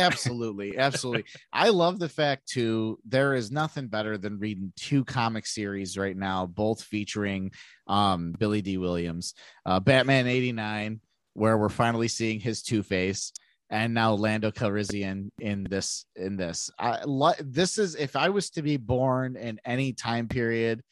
[0.00, 0.78] Absolutely.
[0.78, 1.24] Absolutely.
[1.52, 6.16] I love the fact, too, there is nothing better than reading two comic series right
[6.16, 7.52] now, both featuring
[7.86, 9.34] um, Billy Dee Williams,
[9.66, 11.00] uh, Batman 89,
[11.34, 13.32] where we're finally seeing his Two Face.
[13.72, 16.72] And now Lando Calrissian in this in this.
[16.76, 17.04] I
[17.38, 20.82] this is if I was to be born in any time period,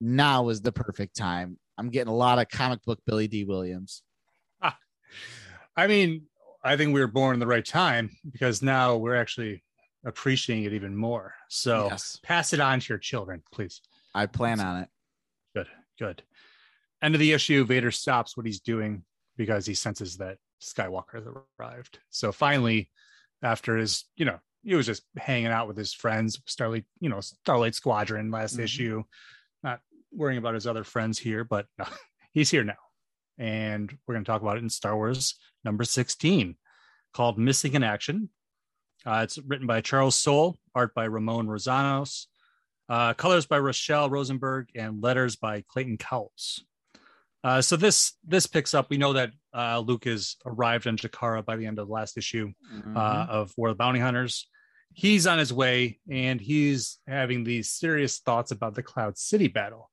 [0.00, 1.58] now is the perfect time.
[1.76, 4.02] I'm getting a lot of comic book Billy Dee Williams.
[5.76, 6.26] I mean,
[6.68, 9.64] I think we were born in the right time because now we're actually
[10.04, 11.34] appreciating it even more.
[11.48, 12.20] So Yes.
[12.22, 13.80] pass it on to your children, please.
[14.14, 14.88] I plan on it.
[15.54, 16.22] Good, good.
[17.00, 19.04] End of the issue, Vader stops what he's doing
[19.36, 21.24] because he senses that Skywalker has
[21.58, 22.00] arrived.
[22.10, 22.90] So finally,
[23.42, 27.20] after his, you know, he was just hanging out with his friends, Starlight, you know,
[27.20, 28.64] Starlight Squadron last Mhm.
[28.64, 29.04] issue,
[29.62, 29.80] not
[30.12, 31.84] worrying about his other friends here, but no,
[32.32, 32.76] he's here now.
[33.38, 36.56] And we're going to talk about it in Star Wars number 16
[37.14, 38.30] called Missing in Action.
[39.06, 42.26] Uh, it's written by Charles Soule, art by Ramon Rosanas,
[42.88, 46.64] uh, colors by Rachelle Rosenberg, and letters by Clayton Cowles.
[47.44, 48.90] Uh, so this this picks up.
[48.90, 52.18] We know that uh, Luke has arrived on Jekara by the end of the last
[52.18, 52.96] issue Mhm.
[52.96, 54.48] uh, of War of the Bounty Hunters.
[54.92, 59.90] He's on his way, and he's having these serious thoughts about the Cloud City battle.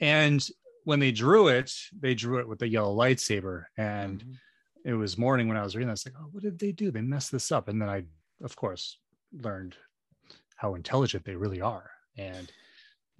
[0.00, 0.46] And
[0.84, 4.36] when they drew it, they drew it with the yellow lightsaber, and Mhm.
[4.84, 5.88] it was morning when I was reading.
[5.88, 6.04] this.
[6.06, 6.90] like, oh, what did they do?
[6.90, 7.68] They messed this up.
[7.68, 8.04] And then I,
[8.42, 8.98] of course,
[9.32, 9.76] learned
[10.56, 12.50] how intelligent they really are, and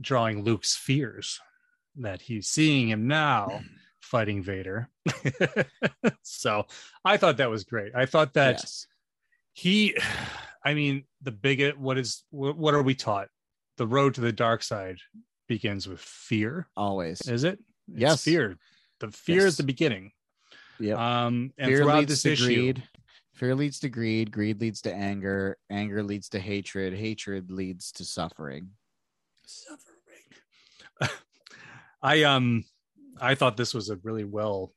[0.01, 1.40] drawing Luke's fears
[1.96, 3.62] that he's seeing him now
[4.01, 4.88] fighting Vader.
[6.22, 6.66] so
[7.05, 7.94] I thought that was great.
[7.94, 8.87] I thought that Yes.
[9.53, 9.96] he,
[10.64, 11.77] I mean, the biggest.
[11.79, 13.29] What is what are we taught?
[13.79, 14.98] The road to the dark side
[15.53, 16.67] begins with fear.
[16.79, 17.21] always.
[17.29, 17.59] Is it?
[17.88, 18.25] It's Yes.
[18.25, 18.57] fear.
[19.01, 19.45] The fear Yes.
[19.49, 20.12] is the beginning.
[20.79, 20.95] Yeah.
[20.95, 22.88] Um, and Fear throughout leads this to issue, greed.
[23.35, 24.31] Fear leads to greed.
[24.33, 25.59] Greed leads to anger.
[25.69, 26.95] Anger leads to hatred.
[26.95, 28.71] Hatred leads to suffering.
[29.45, 29.99] suffering.
[32.03, 32.65] I um,
[33.21, 34.73] I thought this was a really well,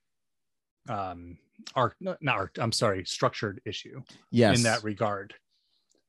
[0.90, 1.38] um,
[1.74, 2.58] arc not not arc.
[2.60, 4.58] I'm sorry, structured issue Yes.
[4.58, 5.34] in that regard,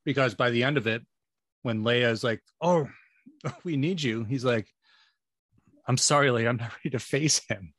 [0.05, 1.03] because by the end of it,
[1.63, 2.89] when Leia is like, "Oh,
[3.65, 4.69] we need you," he's like,
[5.87, 7.75] "I'm sorry, Lee, I'm not ready to face him."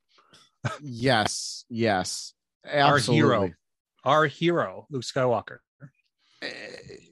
[0.82, 1.66] yes.
[1.70, 2.34] Yes.
[2.70, 3.52] Our hero,
[4.04, 5.60] our hero, Luke Skywalker.
[6.42, 6.48] Uh,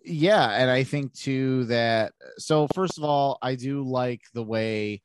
[0.04, 5.02] yeah and i think too that so first of all i do like the way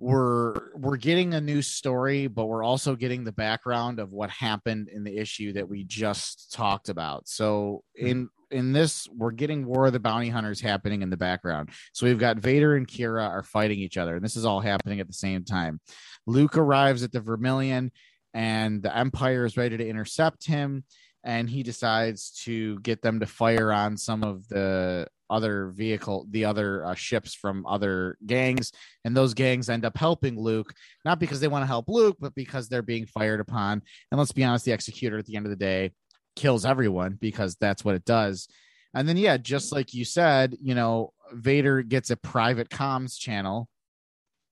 [0.00, 4.88] we're we're getting a new story but we're also getting the background of what happened
[4.88, 9.86] in the issue that we just talked about so in in this we're getting war
[9.86, 11.70] of the bounty hunters happening in the background.
[11.92, 14.14] So we've got vader and Qi'ra are fighting each other.
[14.14, 15.80] And this is all happening at the same time.
[16.26, 17.90] Luke arrives at the vermilion
[18.32, 20.84] and the empire is ready to intercept him
[21.24, 26.44] and he decides to get them to fire on some of the other vehicle the
[26.44, 28.70] other uh, ships from other gangs.
[29.04, 30.72] And those gangs end up helping luke
[31.04, 33.82] not because they want to help luke but because they're being fired upon.
[34.12, 35.92] And let's be honest the executor at the end of the day
[36.36, 38.48] kills everyone because that's what it does
[38.94, 43.68] and then yeah just like you said you know vader gets a private comms channel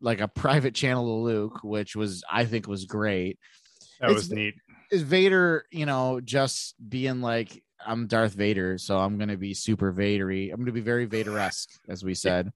[0.01, 3.39] like a private channel to luke which was i think was great
[4.01, 4.55] That It's- was neat.
[4.91, 9.91] is Vader, you know, just being like, I'm Darth Vader, so I'm gonna be super
[9.93, 10.53] Vadery.
[10.53, 12.53] I'm gonna be very Vader-esque, as we said.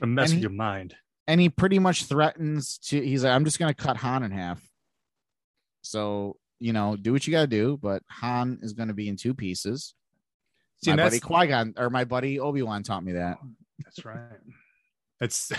[0.00, 0.94] A mess with your mind.
[1.26, 4.62] And he pretty much threatens to he's like, I'm just gonna cut Han in half.
[5.82, 9.34] So, you know, do what you gotta do, but Han is gonna be in two
[9.34, 9.94] pieces.
[10.82, 13.38] See, my buddy Qui-Gon or my buddy Obi-Wan taught me that.
[13.84, 14.38] That's right.
[15.20, 15.52] That's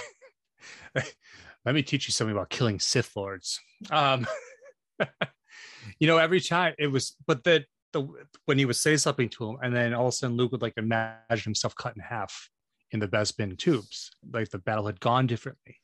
[1.66, 3.60] let me teach you something about killing Sith lords.
[3.92, 4.26] Um,
[6.00, 8.08] you know, every time it was, but the the
[8.46, 10.62] when he would say something to him, and then all of a sudden Luke would
[10.62, 12.50] like imagine himself cut in half
[12.92, 15.78] in the Bespin tubes, like the battle had gone differently,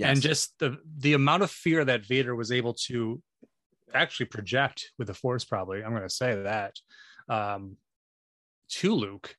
[0.00, 3.22] and just the the amount of fear that Vader was able to
[3.94, 6.76] actually project with the Force, probably I'm going to say that
[7.28, 7.76] um,
[8.68, 9.36] to Luke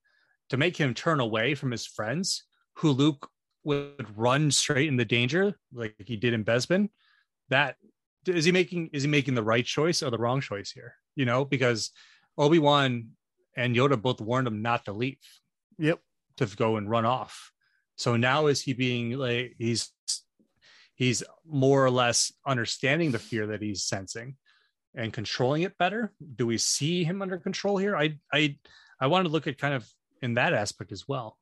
[0.49, 2.43] to make him turn away from his friends
[2.75, 3.29] who Luke
[3.63, 6.89] would run straight in the danger like he did in Bespin.
[7.49, 7.75] That
[8.27, 10.95] is he making is he making the right choice or the wrong choice here?
[11.15, 11.91] You know, because
[12.37, 13.09] Obi-Wan
[13.55, 15.17] and Yoda both warned him not to leave.
[15.77, 15.99] Yep.
[16.37, 17.51] To go and run off.
[17.95, 19.91] So now is he being like he's
[20.95, 24.35] he's more or less understanding the fear that he's sensing
[24.95, 26.13] and controlling it better?
[26.35, 27.95] Do we see him under control here?
[27.95, 28.57] I I
[28.99, 29.87] I want to look at kind of
[30.21, 31.37] in that aspect as well.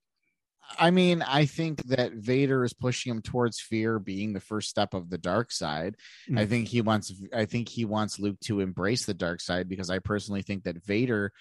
[0.79, 4.93] I mean, I think that Vader is pushing him towards fear being the first step
[4.93, 5.97] of the dark side.
[6.29, 6.49] I Mm.
[6.49, 9.99] think he wants I think he wants Luke to embrace the dark side because I
[9.99, 11.33] personally think that Vader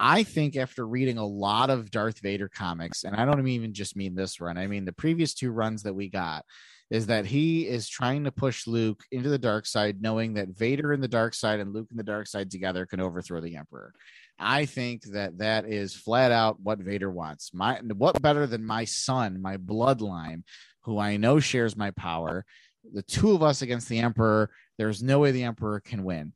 [0.00, 3.96] I think after reading a lot of Darth Vader comics, and I don't even just
[3.96, 6.44] mean this run, I mean the previous two runs that we got,
[6.90, 10.92] is that he is trying to push Luke into the dark side, knowing that Vader
[10.92, 13.92] in the dark side and Luke in the dark side together can overthrow the Emperor.
[14.38, 17.52] I think that that is flat out what Vader wants.
[17.52, 20.44] My what better than my son, my bloodline,
[20.82, 22.44] who I know shares my power.
[22.92, 24.50] The two of us against the Emperor.
[24.78, 26.32] There's no way the Emperor can win.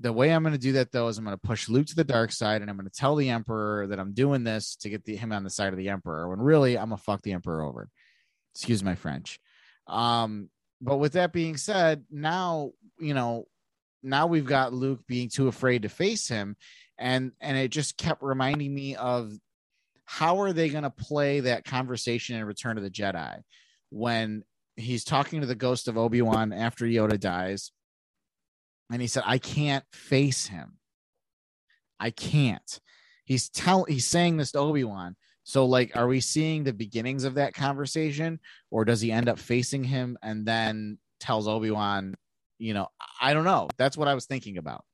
[0.00, 1.94] The way I'm going to do that though is I'm going to push Luke to
[1.94, 4.88] the dark side, and I'm going to tell the Emperor that I'm doing this to
[4.88, 6.28] get the, him on the side of the Emperor.
[6.28, 7.88] When really I'm gonna fuck the Emperor over.
[8.54, 9.38] Excuse my French.
[9.86, 10.48] Um,
[10.80, 13.46] but with that being said, now you know,
[14.02, 16.56] now we've got Luke being too afraid to face him,
[16.98, 19.32] and and it just kept reminding me of
[20.04, 23.40] how are they going to play that conversation in Return of the Jedi
[23.90, 24.42] when
[24.76, 27.72] he's talking to the ghost of Obi Wan after Yoda dies,
[28.90, 30.78] and he said, "I can't face him.
[32.00, 32.80] I can't."
[33.24, 35.16] He's telling, he's saying this to Obi Wan.
[35.44, 39.38] So, like, are we seeing the beginnings of that conversation, or does he end up
[39.38, 42.14] facing him and then tells Obi Wan,
[42.58, 42.88] you know,
[43.20, 43.68] I don't know.
[43.76, 44.84] That's what I was thinking about.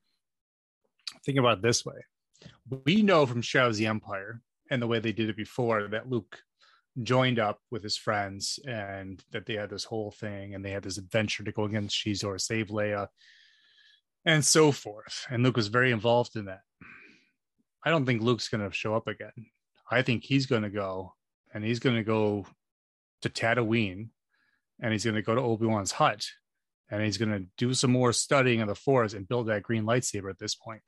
[1.25, 1.97] Think about it this way:
[2.85, 6.09] we know from Shadows of the Empire and the way they did it before that
[6.09, 6.41] Luke
[7.03, 10.83] joined up with his friends and that they had this whole thing and they had
[10.83, 13.09] this adventure to go against Xizor, save Leia,
[14.25, 15.27] and so forth.
[15.31, 16.63] And Luke was very involved in that.
[17.85, 19.47] I don't think Luke's going to show up again.
[19.91, 21.15] I think he's going to go
[21.53, 22.47] and he's going to go
[23.23, 24.09] to Tatooine
[24.81, 26.27] and he's going to go to Obi Wan's hut
[26.91, 29.85] and he's going to do some more studying of the forest and build that green
[29.85, 30.83] lightsaber at this point.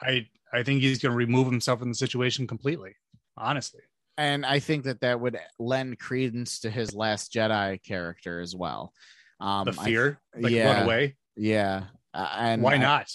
[0.00, 2.94] I I think he's going to remove himself from the situation completely,
[3.36, 3.82] honestly.
[4.16, 8.92] And I think that that would lend credence to his Last Jedi character as well.
[9.40, 11.16] Um, the fear, I, like yeah, run away.
[11.36, 13.10] Yeah, uh, and why not?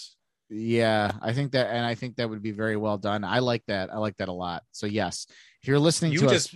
[0.49, 3.23] Yeah, I think that, and I think that would be very well done.
[3.23, 3.93] I like that.
[3.93, 4.63] I like that a lot.
[4.71, 5.27] So yes,
[5.61, 6.55] if you're listening you to just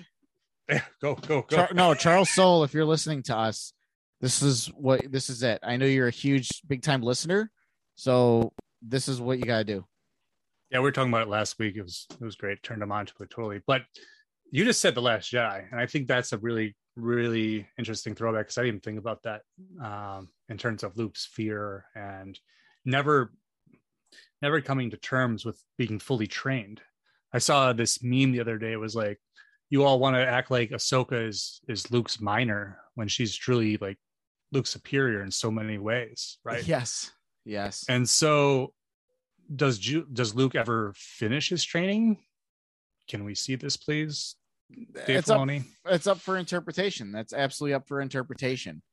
[0.70, 1.56] us, go go go.
[1.56, 3.74] Char- no, Charles Soule, if you're listening to us,
[4.20, 5.60] this is what this is it.
[5.62, 7.52] I know you're a huge, big time listener,
[7.96, 9.86] so this is what you gotta do.
[10.72, 11.76] Yeah, we were talking about it last week.
[11.76, 12.64] It was it was great.
[12.64, 13.62] Turned them on to it totally.
[13.68, 13.84] But
[14.50, 18.46] you just said the Last Jedi, and I think that's a really really interesting throwback
[18.46, 19.42] because I didn't think about that
[19.84, 22.40] um, in terms of Luke's fear and
[22.86, 23.32] never
[24.44, 26.82] never coming to terms with being fully trained.
[27.34, 28.74] I saw this meme the other day.
[28.74, 29.20] It was like,
[29.70, 33.98] you all want to act like Ahsoka is is Luke's minor when she's truly like
[34.52, 36.68] Luke's superior in so many ways, right?
[36.68, 37.10] Yes,
[37.44, 37.86] yes.
[37.90, 38.74] And so,
[39.56, 42.18] does Ju- does Luke ever finish his training?
[43.08, 44.36] Can we see this, please?
[45.08, 45.62] Dave it's Filoni?
[45.62, 47.12] up, it's up for interpretation.
[47.12, 48.84] That's absolutely up for interpretation.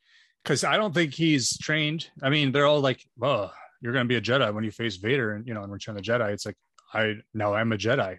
[0.42, 2.08] Because I don't think he's trained.
[2.22, 4.96] I mean, they're all like, "Oh, you're going to be a Jedi when you face
[4.96, 6.32] Vader and you know in Return of the Jedi.
[6.32, 6.56] It's like
[6.92, 8.18] I now I'm a Jedi.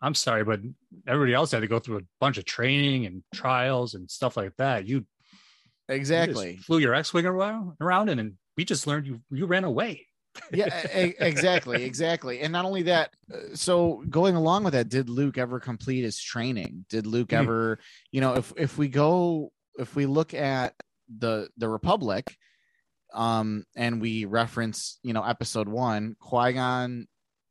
[0.00, 0.60] I'm sorry, but
[1.06, 4.52] everybody else had to go through a bunch of training and trials and stuff like
[4.58, 4.86] that.
[4.86, 5.04] You
[5.88, 9.64] exactly you flew your X-wing around, around and, and we just learned you you ran
[9.64, 10.06] away.
[10.52, 10.66] yeah,
[11.20, 12.40] exactly, exactly.
[12.40, 16.20] And not only that, uh, so going along with that, did Luke ever complete his
[16.20, 16.84] training?
[16.88, 17.42] Did Luke mm-hmm.
[17.42, 17.78] ever,
[18.12, 20.74] you know, if if we go if we look at
[21.18, 22.36] the the Republic,
[23.14, 27.06] um, and we reference, you know, episode one, Qui Gon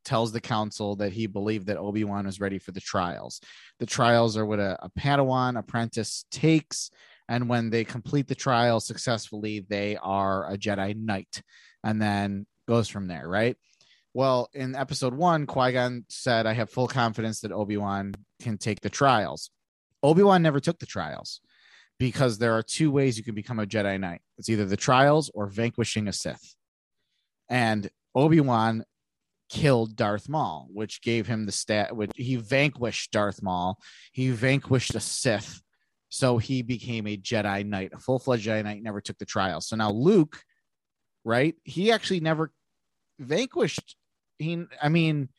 [0.06, 3.42] tells the council that he believed that Obi Wan was ready for the trials.
[3.80, 6.92] The trials are what a, a Padawan apprentice takes,
[7.28, 11.42] and when they complete the trial successfully, they are a Jedi Knight,
[11.84, 13.58] and then goes from there, right?
[14.14, 18.58] Well, in episode one, Qui Gon said, I have full confidence that Obi Wan can
[18.58, 19.52] take the trials.
[20.02, 21.42] Obi Wan never took the trials
[22.00, 24.22] because there are two ways you can become a Jedi Knight.
[24.38, 26.56] It's either the trials or vanquishing a Sith.
[27.50, 28.84] And Obi-Wan
[29.50, 33.80] killed Darth Maul, which gave him the stat which he vanquished Darth Maul.
[34.12, 35.62] He vanquished a Sith.
[36.10, 39.68] So he became a Jedi Knight, a full-fledged Jedi Knight, never took the trials.
[39.68, 40.42] So now Luke,
[41.26, 41.56] right?
[41.64, 42.52] He actually never
[43.20, 43.96] vanquished
[44.40, 45.30] he I mean,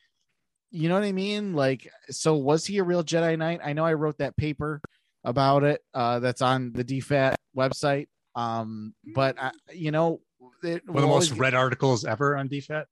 [0.71, 1.53] you know what I mean?
[1.53, 3.61] Like, so was he a real Jedi Knight?
[3.63, 4.81] I know I wrote that paper
[5.23, 8.07] about it uh, that's on the DFAT website.
[8.35, 10.21] Um, but I, you know,
[10.63, 12.85] it, one of the most read articles ever on DFAT.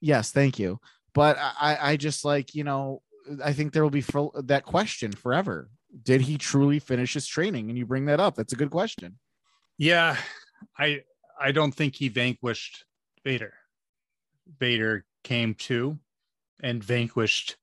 [0.00, 0.80] Yes, thank you.
[1.12, 3.02] But I, I just like you know,
[3.44, 5.70] I think there will be for, that question forever.
[6.02, 7.68] Did he truly finish his training?
[7.68, 8.36] And you bring that up.
[8.36, 9.18] That's a good question.
[9.76, 10.16] Yeah,
[10.78, 11.02] I
[11.40, 12.84] I don't think he vanquished
[13.24, 13.54] Vader.
[14.58, 15.98] Vader came to
[16.62, 17.56] and vanquished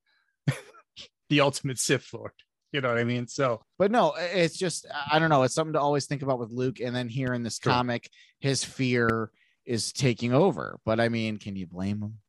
[1.30, 2.32] the ultimate Sith Lord.
[2.78, 3.28] You know what I mean?
[3.28, 5.42] So, but no, it's just I don't know.
[5.42, 7.72] It's something to always think about with Luke, and then here in this True.
[7.72, 8.08] comic,
[8.40, 9.32] his fear
[9.66, 10.80] is taking over.
[10.86, 12.20] But I mean, can you blame him?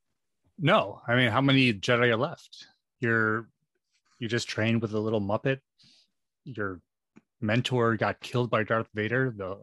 [0.58, 2.66] No, I mean, how many Jedi are left?
[2.98, 3.50] You're
[4.18, 5.58] you just trained with a little Muppet.
[6.46, 6.80] Your
[7.42, 9.58] mentor got killed by Darth Vader, the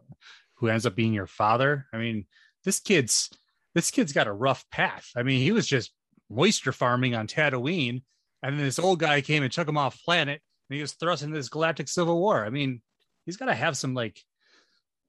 [0.54, 1.86] who ends up being your father.
[1.92, 2.26] I mean,
[2.64, 3.28] this kid's
[3.74, 5.10] this kid's got a rough path.
[5.16, 5.90] I mean, he was just
[6.30, 8.04] moisture farming on Tatooine,
[8.40, 11.22] and then this old guy came and took him off planet and he was thrust
[11.22, 12.44] into this galactic civil war.
[12.44, 12.82] I mean,
[13.24, 14.20] he's got to have some like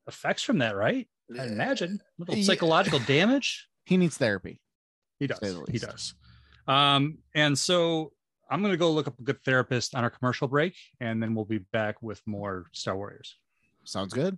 [0.08, 1.08] effects from that, right?
[1.38, 3.68] I imagine a little psychological damage.
[3.86, 4.62] he needs therapy.
[5.20, 5.62] He does.
[5.70, 6.14] He does.
[6.68, 8.12] Um, and so
[8.49, 11.34] I'm going to go look up a good therapist on our commercial break, and then
[11.36, 13.36] we'll be back with more Star Warriors.
[13.84, 14.38] Sounds good.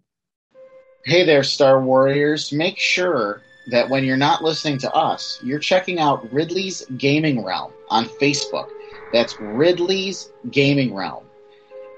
[1.05, 2.51] Hey there, Star Warriors.
[2.51, 3.41] Make sure
[3.71, 8.69] that when you're not listening to us, you're checking out Ridley's Gaming Realm on Facebook.
[9.11, 11.25] That's Ridley's Gaming Realm.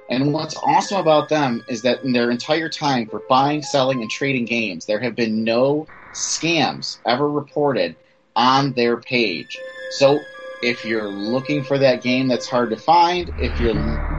[0.09, 4.12] And what's awesome about them is that in their entire time for buying, selling, and
[4.12, 7.95] trading games, there have been no scams ever reported
[8.36, 9.57] on their page.
[9.91, 10.20] So
[10.62, 13.74] if you're looking for that game that's hard to find, if you're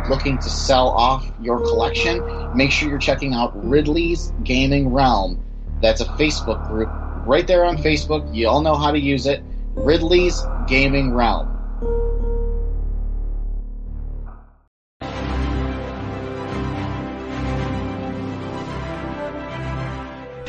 [0.08, 2.22] looking to sell off your collection,
[2.54, 5.42] make sure you're checking out Ridley's Gaming Realm.
[5.82, 6.88] That's a Facebook group
[7.26, 8.34] right there on Facebook.
[8.34, 9.42] You all know how to use it.
[9.74, 11.51] Ridley's Gaming Realm.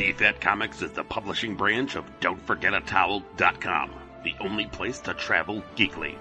[0.03, 3.91] DFAT Comics is the publishing branch of Don'tForgetATowel.com
[4.25, 6.15] the only place to travel geekly.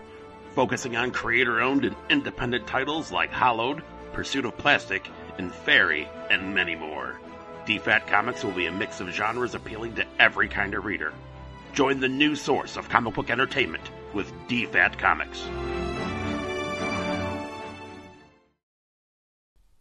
[0.55, 5.09] Focusing on creator owned and independent titles like Hollowed, Pursuit of Plastic,
[5.39, 7.18] and Fairy, and many more.
[7.66, 11.12] DFAT Comics will be a mix of genres appealing to every kind of reader.
[11.72, 15.45] Join the new source of comic book entertainment with DFAT Comics.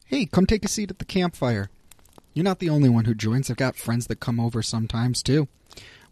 [0.06, 1.70] Hey, come take a seat at the campfire.
[2.34, 3.50] You're not the only one who joins.
[3.50, 5.48] I've got friends that come over sometimes, too.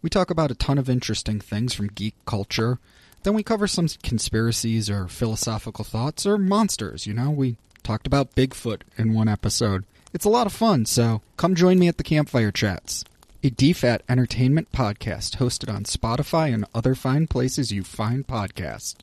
[0.02, 2.78] We talk about a ton of interesting things from geek culture.
[3.22, 7.30] Then we cover some conspiracies or philosophical thoughts or monsters, you know?
[7.30, 9.84] We talked about Bigfoot in one episode.
[10.12, 13.04] It's a lot of fun, so come join me at the Campfire Chats,
[13.42, 18.96] a DFAT entertainment podcast hosted on Spotify and other fine places you find podcasts.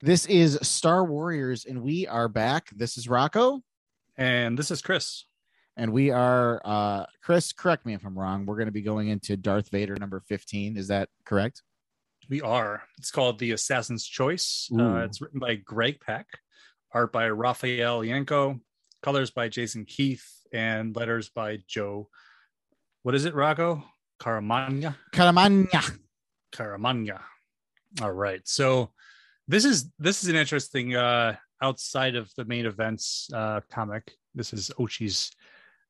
[0.00, 2.70] This is Star Warriors, and we are back.
[2.70, 3.62] This is Rocco.
[4.16, 5.24] And this is Chris.
[5.76, 8.46] And we are uh chris correct me if i'm wrong.
[8.46, 11.62] We're going to be going into darth vader number 15 is that correct?
[12.28, 12.82] We are.
[12.98, 14.68] It's called the assassin's choice.
[14.76, 16.26] Uh, it's written by greg pak
[16.92, 18.60] art by Raffaele Ienco
[19.02, 22.08] colors by jason keith and letters by joe
[23.02, 23.84] what is it Rocco?
[24.18, 24.96] caramagna?
[25.12, 25.98] Caramagna.
[26.52, 27.20] Caramagna.
[28.02, 28.40] All right.
[28.44, 28.92] So
[29.48, 34.52] this is this is an interesting uh outside of the main events uh comic this
[34.52, 35.32] is ochi's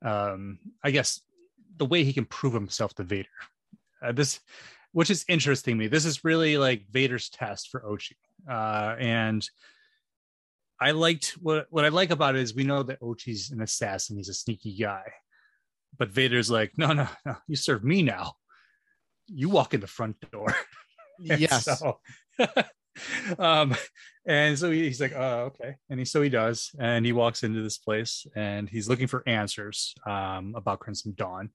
[0.05, 1.21] um, I guess
[1.77, 3.29] the way he can prove himself to Vader.
[4.03, 4.41] Uh, this,
[4.93, 5.89] which is interesting to me.
[5.89, 8.17] This is really like Vader's test for Ochi,
[8.51, 9.47] uh, and
[10.81, 14.17] I liked what what I like about it is we know that Ochi's an assassin.
[14.17, 15.05] He's a sneaky guy,
[15.99, 17.37] but Vader's like, no, no, no.
[17.49, 18.35] You serve me now.
[19.29, 20.55] You walk in the front door.
[21.21, 21.65] yes.
[21.65, 21.99] So,
[23.39, 23.75] um,
[24.27, 25.77] and so he's like, oh, okay.
[25.89, 26.71] And he, so he does.
[26.79, 31.51] And he walks into this place and he's looking for answers um, about Crimson Dawn.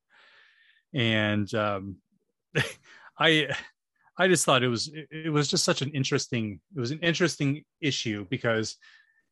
[0.93, 1.97] And um,
[3.19, 3.49] I,
[4.17, 7.63] I just thought it was, it was just such an interesting, it was an interesting
[7.81, 8.77] issue because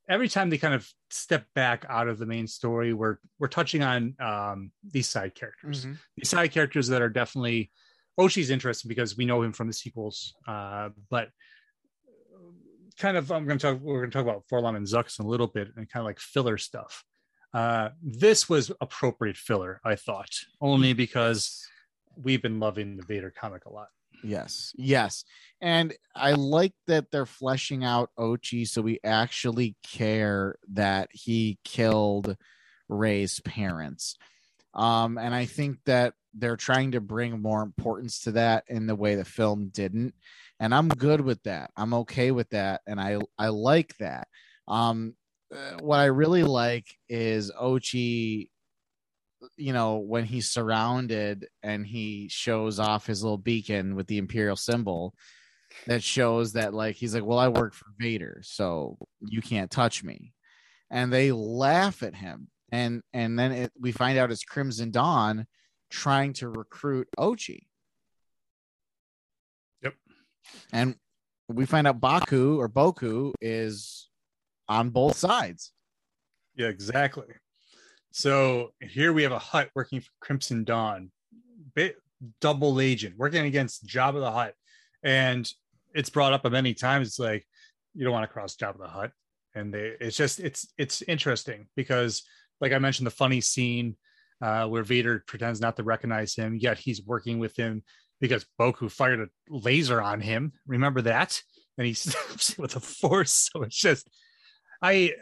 [0.10, 3.84] every time they kind of step back out of the main story, we're, we're touching
[3.84, 5.94] on um, these side characters, mm-hmm.
[6.18, 7.72] these side characters that are definitely,
[8.20, 10.34] Ochi's interesting because we know him from the sequels.
[10.46, 11.30] Uh, but
[13.00, 13.82] kind of I'm going to talk.
[13.82, 16.06] We're going to talk about 4-LOM and Zuckuss in a little bit, and kind of
[16.06, 17.04] like filler stuff.
[17.54, 20.30] Uh, this was appropriate filler, I thought,
[20.62, 21.66] only because
[22.16, 23.88] we've been loving the Vader comic a lot.
[24.24, 25.24] Yes, yes,
[25.62, 32.36] and I like that they're fleshing out Ochi, so we actually care that he killed
[32.90, 34.18] Rey's parents.
[34.74, 38.96] Um, and I think that they're trying to bring more importance to that in the
[38.96, 40.14] way the film didn't
[40.60, 41.72] and I'm good with that.
[41.78, 44.28] I'm okay with that, and I I like that.
[44.68, 45.16] Um,
[45.54, 48.50] uh, what I really like is Ochi.
[49.56, 54.58] You know, when he's surrounded and he shows off his little beacon with the Imperial
[54.58, 55.14] symbol,
[55.88, 60.04] that shows that like he's like, well, I work for Vader, so you can't touch
[60.04, 60.34] me,
[60.92, 65.48] and they laugh at him, and and then it, we find out it's Crimson Dawn
[65.90, 67.69] trying to recruit Ochi
[70.72, 70.96] and
[71.48, 74.10] we find out Baku or Boku is
[74.68, 75.72] on both sides.
[76.56, 77.28] Yeah, exactly.
[78.12, 81.12] So here we have a Hutt working for Crimson Dawn,
[82.42, 84.54] double agent working against Jabba the Hutt,
[85.04, 85.50] and
[85.94, 87.08] it's brought up many times.
[87.08, 87.46] It's like
[87.94, 89.12] you don't want to cross Jabba the Hutt,
[89.56, 92.24] and they, it's just it's it's interesting because,
[92.62, 93.96] like I mentioned, the funny scene
[94.42, 97.84] uh, where Vader pretends not to recognize him, yet he's working with him
[98.20, 100.54] because Boku fired a laser on him.
[100.68, 101.42] Remember that?
[101.78, 103.50] And he snaps with a force.
[103.54, 104.10] So it's just,
[104.82, 105.14] I,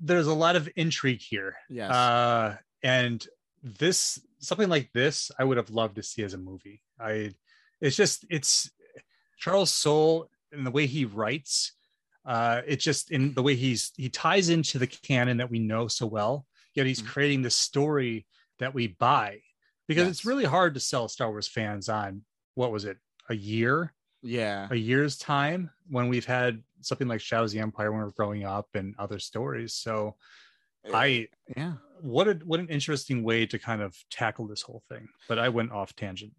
[0.00, 1.56] there's a lot of intrigue here.
[1.68, 1.90] Yes.
[1.90, 3.26] Uh, and
[3.62, 6.80] this, something like this, I would have loved to see as a movie.
[7.00, 7.32] I
[7.80, 8.70] it's just it's
[9.38, 11.72] Charles Soule and the way he writes.
[12.24, 15.86] Uh, it just in the way he's he ties into the canon that we know
[15.88, 16.44] so well.
[16.74, 17.06] Yet he's Mhm.
[17.06, 18.26] creating the story
[18.58, 19.40] that we buy
[19.88, 22.22] because it's really hard to sell Star Wars fans on
[22.54, 24.68] what was it a year Yeah.
[24.70, 28.12] a year's time when we've had something like Shadows of the Empire when we we're
[28.12, 29.74] growing up and other stories.
[29.74, 30.16] So
[30.94, 31.74] I yeah.
[32.00, 35.08] what a what an interesting way to kind of tackle this whole thing.
[35.28, 36.32] But I went off tangent.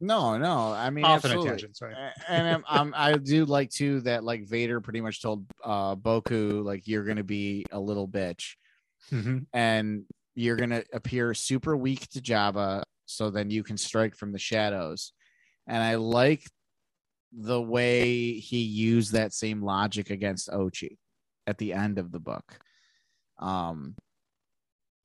[0.00, 0.72] No, no.
[0.72, 1.94] I mean, off on a tangent, sorry.
[2.28, 6.64] And um, um, I do like too that like Vader pretty much told uh Boku
[6.64, 8.54] like you're gonna be a little bitch
[9.12, 9.46] Mhm.
[9.52, 14.38] and you're gonna appear super weak to Jabba, so then you can strike from the
[14.38, 15.12] shadows.
[15.66, 16.44] And I like
[17.32, 20.98] the way he used that same logic against Ochi
[21.46, 22.58] at the end of the book.
[23.38, 23.96] Um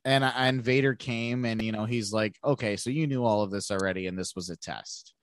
[0.06, 3.52] and and Vader came and you know he's like, okay, so you knew all of
[3.52, 5.14] this already, and this was a test.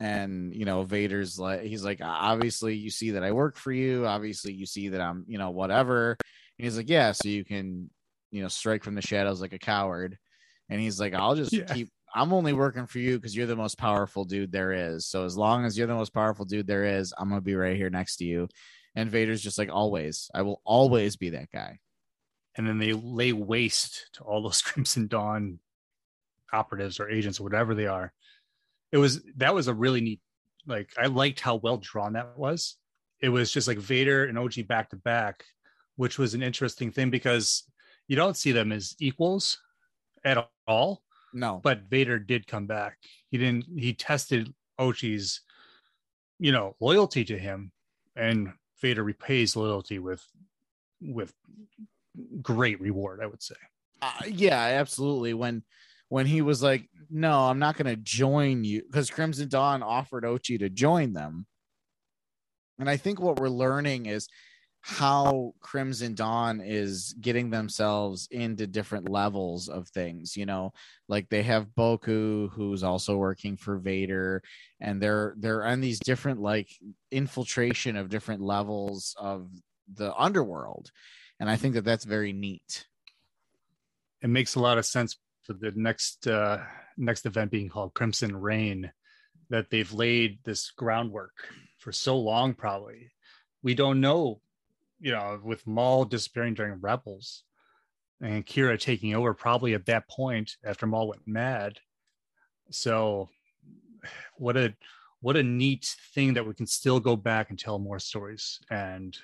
[0.00, 4.06] And you know, Vader's like, he's like, obviously you see that I work for you.
[4.06, 6.16] Obviously you see that I'm, you know, whatever.
[6.58, 7.90] And he's like, yeah, so you can,
[8.30, 10.18] you know, strike from the shadows like a coward.
[10.68, 11.72] And he's like, I'll just Yeah.
[11.72, 11.90] keep.
[12.14, 15.06] I'm only working for you because you're the most powerful dude there is.
[15.06, 17.76] So as long as you're the most powerful dude there is, I'm gonna be right
[17.76, 18.48] here next to you.
[18.94, 21.78] And Vader's just like, always, I will always be that guy.
[22.56, 25.58] And then they lay waste to all those Crimson Dawn
[26.52, 28.12] operatives or agents or whatever they are.
[28.90, 30.20] It was that was a really neat
[30.66, 32.76] like I liked how well drawn that was.
[33.20, 35.44] It was just like Vader and Ochi back to back,
[35.96, 37.64] which was an interesting thing because
[38.06, 39.58] you don't see them as equals
[40.24, 41.02] at all.
[41.32, 42.98] No, but Vader did come back.
[43.30, 43.66] He didn't.
[43.76, 45.42] He tested Ochi's,
[46.38, 47.72] you know, loyalty to him,
[48.16, 50.24] and Vader repays loyalty with,
[51.02, 51.34] with
[52.40, 53.20] great reward.
[53.22, 53.56] I would say.
[54.00, 55.34] uh, yeah, absolutely.
[55.34, 55.62] When
[56.08, 60.24] when he was like, "No, I'm not going to join you," because Crimson Dawn offered
[60.24, 61.46] Ochi to join them,
[62.78, 64.28] and I think what we're learning is
[64.88, 70.34] how Crimson Dawn is getting themselves into different levels of things.
[70.34, 70.72] You know,
[71.08, 74.42] like they have Boku, who's also working for Vader,
[74.80, 76.70] and they're they're on these different like
[77.10, 79.50] infiltration of different levels of
[79.92, 80.90] the underworld,
[81.38, 82.86] and I think that that's very neat.
[84.22, 86.62] It makes a lot of sense for the next uh,
[86.96, 88.90] next event being called Crimson Reign
[89.50, 91.34] that they've laid this groundwork
[91.76, 92.54] for so long.
[92.54, 93.10] Probably
[93.62, 94.40] we don't know,
[95.00, 97.44] you know, with Maul disappearing during Rebels,
[98.20, 101.78] and Qi'ra taking over probably at that point after Maul went mad.
[102.70, 103.28] So
[104.36, 104.74] what a
[105.20, 109.16] what a neat thing that we can still go back and tell more stories and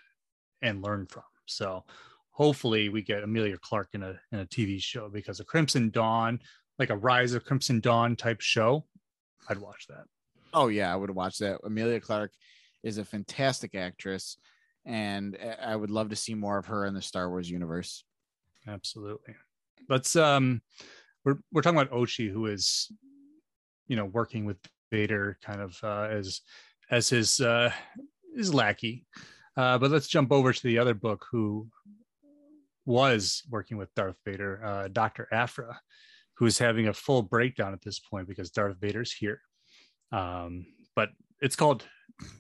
[0.62, 1.24] and learn from.
[1.46, 1.84] So
[2.30, 6.40] hopefully we get Emilia Clarke in a in a TV show because a Crimson Dawn,
[6.78, 8.84] like a Rise of Crimson Dawn type show,
[9.48, 10.04] I'd watch that.
[10.52, 11.60] Oh yeah, I would watch that.
[11.64, 12.32] Emilia Clarke
[12.82, 14.36] is a fantastic actress,
[14.85, 18.05] and I- would love to see more of her in the Star Wars universe.
[18.66, 19.35] Absolutely.
[19.89, 20.62] Let's um
[21.24, 22.91] we're we're talking about Ochi who is
[23.87, 24.59] you know working with
[24.91, 26.41] Vader kind of uh as
[26.91, 27.70] as his uh
[28.37, 29.07] his lackey.
[29.57, 31.68] Uh but let's jump over to the other book who
[32.87, 35.28] was working with Darth Vader, uh Dr.
[35.32, 35.80] Aphra,
[36.37, 39.41] who's having a full breakdown at this point because Darth Vader's here.
[40.12, 40.66] Um
[40.97, 41.11] but
[41.41, 41.85] it's called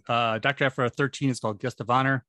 [0.08, 0.64] uh Dr.
[0.66, 2.24] Aphra 13 is called Guest of Honor,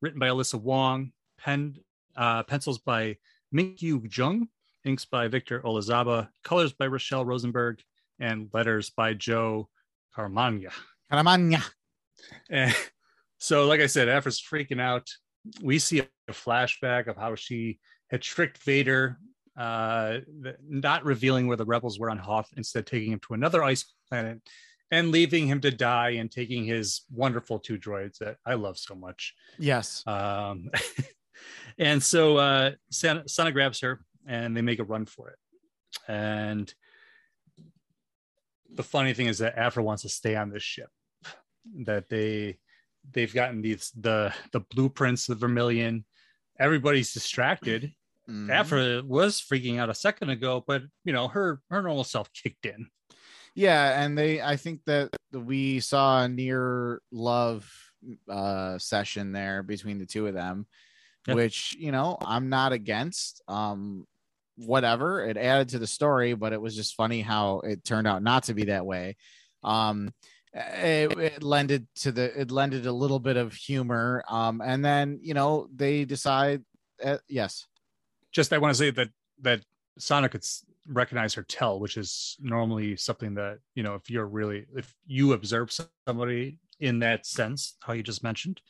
[0.00, 1.80] written by Alyssa Wong, penned
[2.16, 3.16] uh pencils by
[3.54, 4.48] Minkyu Jung,
[4.84, 7.82] inks by Victor Olazaba, colors by Rachelle Rosenberg,
[8.18, 9.68] and letters by Joe
[10.16, 10.72] Caramagna.
[11.10, 11.62] Caramagna.
[12.50, 12.74] And
[13.38, 15.08] so, like I said, Aphra's freaking out.
[15.62, 17.78] We see a flashback of how she
[18.10, 19.18] had tricked Vader,
[19.56, 20.18] uh,
[20.68, 24.40] not revealing where the rebels were on Hoth, instead taking him to another ice planet
[24.90, 28.94] and leaving him to die and taking his wonderful two droids that I love so
[28.94, 29.34] much.
[29.58, 30.02] Yes.
[30.06, 30.70] Um,
[31.78, 35.38] and so uh, Sana, Sana grabs her and they make a run for it.
[36.08, 36.72] And
[38.72, 40.88] the funny thing is that Aphra wants to stay on this ship.
[41.84, 42.58] That they
[43.12, 46.04] they've gotten these the the blueprints of Vermilion.
[46.58, 47.92] Everybody's distracted.
[48.28, 48.50] Mhm.
[48.50, 52.66] Aphra was freaking out a second ago, but you know her her normal self kicked
[52.66, 52.88] in.
[53.54, 57.70] Yeah, and they I think that we saw a near love
[58.28, 60.66] uh session there between the two of them,
[61.26, 61.34] Yeah.
[61.34, 63.42] which, you know, I'm not against.
[63.48, 64.06] Um
[64.56, 68.22] whatever, it added to the story, but it was just funny how it turned out
[68.22, 69.16] not to be that way.
[69.64, 70.12] Um
[70.52, 75.20] it, it lended to the it lended a little bit of humor um and then
[75.22, 76.64] you know they decide
[77.04, 77.68] uh, yes
[78.32, 79.10] Just I want to say that
[79.42, 79.60] that
[79.98, 84.26] Sana could s- recognize her tell, which is normally something that you know if you're
[84.26, 85.72] really if you observe
[86.06, 88.60] somebody in that sense, how you just mentioned,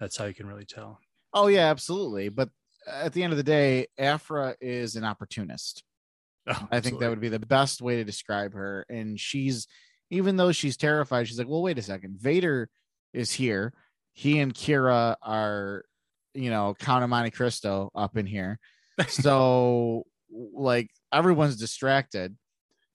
[0.00, 1.00] that's how you can really tell.
[1.32, 2.28] Oh yeah, absolutely.
[2.28, 2.50] But
[2.86, 5.82] at the end of the day, Aphra is an opportunist.
[6.46, 8.86] Oh, I think that would be the best way to describe her.
[8.88, 9.66] And she's,
[10.10, 12.18] even though she's terrified, she's like, well, wait a second.
[12.18, 12.70] Vader
[13.12, 13.74] is here.
[14.14, 15.84] He and Qi'ra are,
[16.34, 18.58] you know, Count of Monte Cristo up in here.
[19.06, 22.36] So, like, everyone's distracted.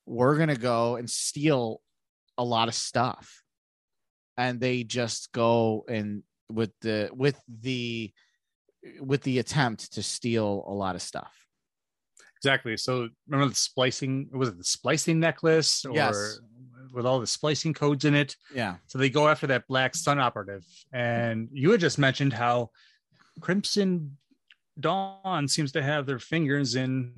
[0.06, 1.82] We're going to go and steal
[2.38, 3.44] a lot of stuff.
[4.38, 8.12] And they just go and with the, with the,
[9.00, 11.34] with the attempt to steal a lot of stuff.
[12.38, 12.76] Exactly.
[12.76, 14.30] So remember the splicing?
[14.34, 16.40] Was it the splicing necklace or Yes.
[16.94, 18.36] with all the splicing codes in it?
[18.54, 18.76] Yeah.
[18.88, 20.66] So they go after that Black Sun operative.
[20.92, 22.72] And you had just mentioned how
[23.40, 24.18] Crimson
[24.80, 27.14] Dawn seems to have their fingers in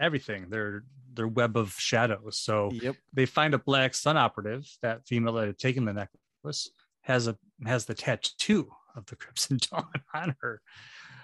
[0.00, 0.48] everything.
[0.50, 2.38] Their their web of shadows.
[2.38, 2.96] So Yep.
[3.12, 4.64] they find a Black Sun operative.
[4.82, 6.70] That female that had taken the necklace
[7.02, 10.60] has a has the tattoo of the Crimson Dawn on her.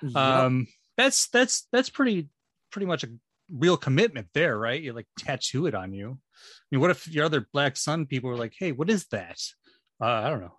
[0.02, 0.16] Yep.
[0.16, 2.28] Um, that's that's that's pretty
[2.70, 3.08] pretty much a
[3.52, 4.80] real commitment there, right?
[4.80, 6.18] You like tattoo it on you.
[6.20, 9.40] I mean, what if your other Black Sun people were like, "Hey, what is that?"
[10.00, 10.54] Uh, I don't know.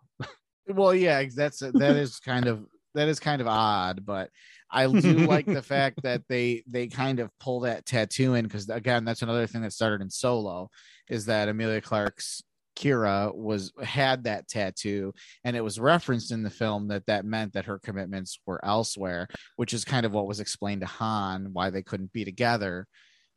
[0.67, 4.29] well yeah that's that is kind of that is kind of odd but
[4.71, 8.69] i do like the fact that they they kind of pull that tattoo in because
[8.69, 10.69] again that's another thing that started in solo
[11.09, 12.41] is that emilia clarke's
[12.75, 15.13] qi'ra was had that tattoo
[15.43, 19.27] and it was referenced in the film that that meant that her commitments were elsewhere
[19.57, 22.87] which is kind of what was explained to han why they couldn't be together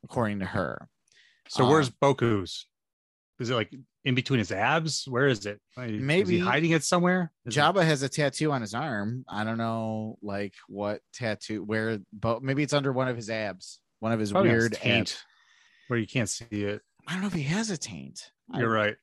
[0.05, 0.89] according to her
[1.49, 2.67] So Um, where's Boku's?
[3.41, 3.75] Is it like
[4.05, 5.07] in between his abs?
[5.09, 5.61] Where is it?
[5.77, 7.33] Like, is Maybe- hiding it somewhere.
[7.47, 9.25] Is it- Jabba has a tattoo on his arm.
[9.29, 13.81] I don't know, like what tattoo, where, but maybe it's under one of his abs,
[14.01, 15.25] one of his probably weird taint, abs.
[15.89, 16.81] where you can't see it.
[17.09, 18.31] I don't know if he has a taint.
[18.55, 18.95] You're right.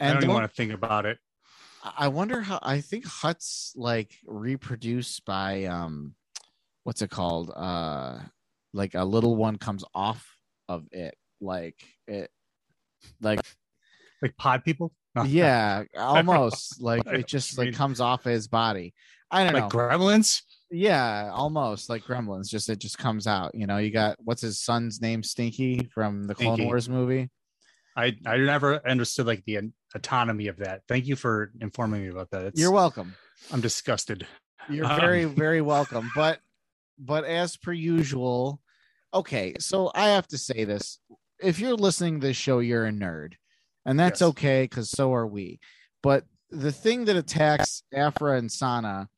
[0.00, 1.18] I And don't even don't- want to think about it.
[1.82, 2.58] I wonder how.
[2.62, 6.14] I think Hutts like reproduced by um,
[6.84, 7.50] what's it called?
[7.56, 8.18] Uh,
[8.74, 10.26] like a little one comes off
[10.68, 12.30] of it, like it,
[13.22, 13.40] like
[14.22, 14.92] Like pod people.
[15.26, 18.94] yeah, almost like it just like comes off his body.
[19.30, 19.60] I don't know.
[19.60, 20.42] like gremlins.
[20.72, 22.48] Yeah, almost like Gremlins.
[22.48, 23.54] Just it just comes out.
[23.56, 26.66] You know, you got what's his son's name, Stinky from the Clone Stinky.
[26.66, 27.28] Wars movie.
[27.96, 30.82] I I never understood like the autonomy of that.
[30.86, 32.44] Thank you for informing me about that.
[32.44, 33.16] It's, You're welcome.
[33.52, 34.28] I'm disgusted.
[34.68, 36.08] You're Um, very very welcome.
[36.14, 36.38] But
[37.00, 38.60] but as per usual,
[39.12, 39.54] okay.
[39.58, 41.00] So I have to say this:
[41.42, 43.32] if you're listening to this show, you're a nerd,
[43.86, 44.28] and that's Yes.
[44.30, 45.58] okay because so are we.
[46.02, 49.08] But the thing that attacks Aphra and Sana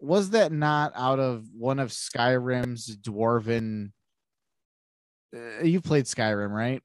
[0.00, 3.92] was that not out of one of Skyrim's dwarven?
[5.34, 6.82] Uh, you played Skyrim, right?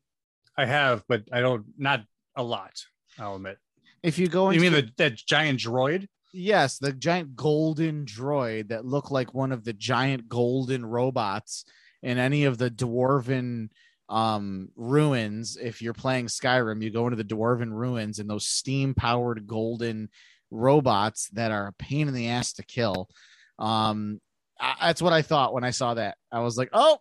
[0.57, 2.03] I have, but I don't not
[2.35, 2.73] a lot.
[3.19, 3.57] I'll admit.
[4.03, 6.07] If you go into You mean the, that giant droid?
[6.33, 11.65] yes, the giant golden droid that looked like one of the giant golden robots
[12.03, 13.69] in any of the dwarven
[14.09, 15.57] um ruins.
[15.57, 20.09] If you're playing Skyrim, you go into the dwarven ruins and those steam powered golden
[20.51, 23.09] robots that are a pain in the ass to kill.
[23.59, 24.21] Um,
[24.59, 26.17] I, that's what I thought when I saw that.
[26.31, 26.99] I was like, oh,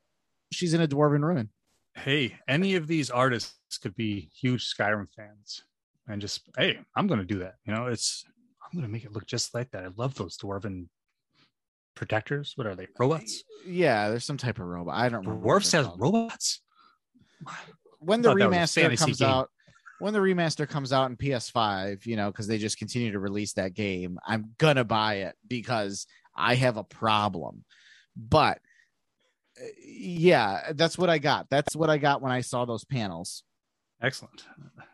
[0.53, 1.51] she's in a dwarven ruin.
[1.95, 5.63] Hey, any of these artists could be huge Skyrim fans,
[6.07, 7.55] and just hey, I'm to do that.
[7.65, 8.25] You know, it's
[8.63, 9.85] I'm to make it look just like that.
[9.85, 10.89] I love those dwarven
[11.95, 12.53] protectors.
[12.57, 12.89] What are they?
[12.99, 13.45] Robots?
[13.67, 14.95] Yeah, there's some type of robot.
[14.95, 15.45] I don't remember.
[15.47, 16.61] they're has robots.
[17.99, 19.28] When the thought that was a remaster comes game.
[19.28, 19.51] out
[19.99, 23.55] when the remaster comes out in ps5 you know because they just continue to release
[23.55, 26.07] that game i'm gonna buy it because
[26.37, 27.64] i have a problem
[28.16, 28.59] but
[29.61, 33.43] uh, yeah that's what i got that's what i got when i saw those panels
[34.03, 34.45] Excellent.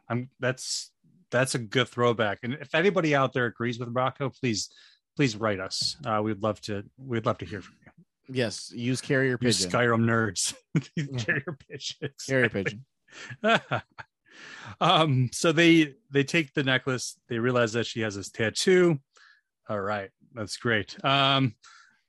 [0.08, 0.90] I'm that's
[1.30, 2.40] that's a good throwback.
[2.42, 4.70] And if anybody out there agrees with Rocco, please
[5.16, 5.96] please write us.
[6.04, 8.04] Uh, we'd love to we'd love to hear from you.
[8.28, 9.70] Yes use carrier pigeon.
[9.70, 10.54] Skyrim nerds.
[11.24, 12.10] Carrier pigeon.
[12.26, 12.84] carrier pigeon.
[14.80, 17.18] Um so they they take the necklace.
[17.28, 18.98] They realize that she has this tattoo.
[19.68, 21.02] All right that's great.
[21.04, 21.54] Um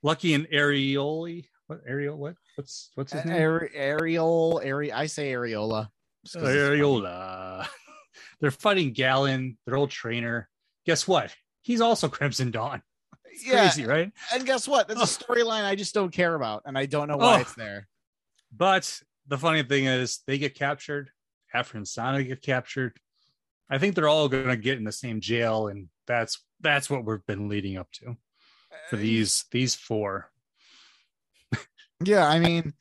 [0.02, 3.40] lucky and arioli what ariel what what's what's his name?
[3.40, 7.66] Ari- Ariel, Ari- I say 'cause ariola
[8.40, 10.48] they're fighting gallon their old trainer.
[10.86, 11.34] Guess what?
[11.62, 12.82] He's also crimson dawn
[13.34, 14.88] it's Yeah, crazy right and guess what?
[14.88, 15.06] That's a Oh.
[15.34, 17.40] storyline I just don't care about, and I don't know why Oh.
[17.40, 17.88] it's there.
[18.56, 21.10] But the funny thing is, they get captured.
[21.52, 22.98] After and Sana get captured.
[23.70, 27.04] I think they're all going to get in the same jail, and that's that's what
[27.04, 30.30] we've been leading up to Uh, for these these four.
[32.04, 32.74] Yeah, I mean,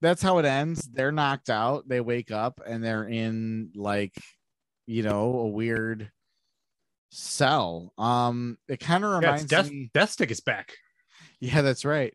[0.00, 0.82] that's how it ends.
[0.92, 1.88] They're knocked out.
[1.88, 4.14] They wake up and they're in like,
[4.86, 6.12] you know, a weird
[7.10, 7.92] cell.
[7.98, 9.90] Um, it kind of reminds it's Death, me.
[9.94, 10.74] Death Stick is back.
[11.40, 12.14] Yeah, that's right.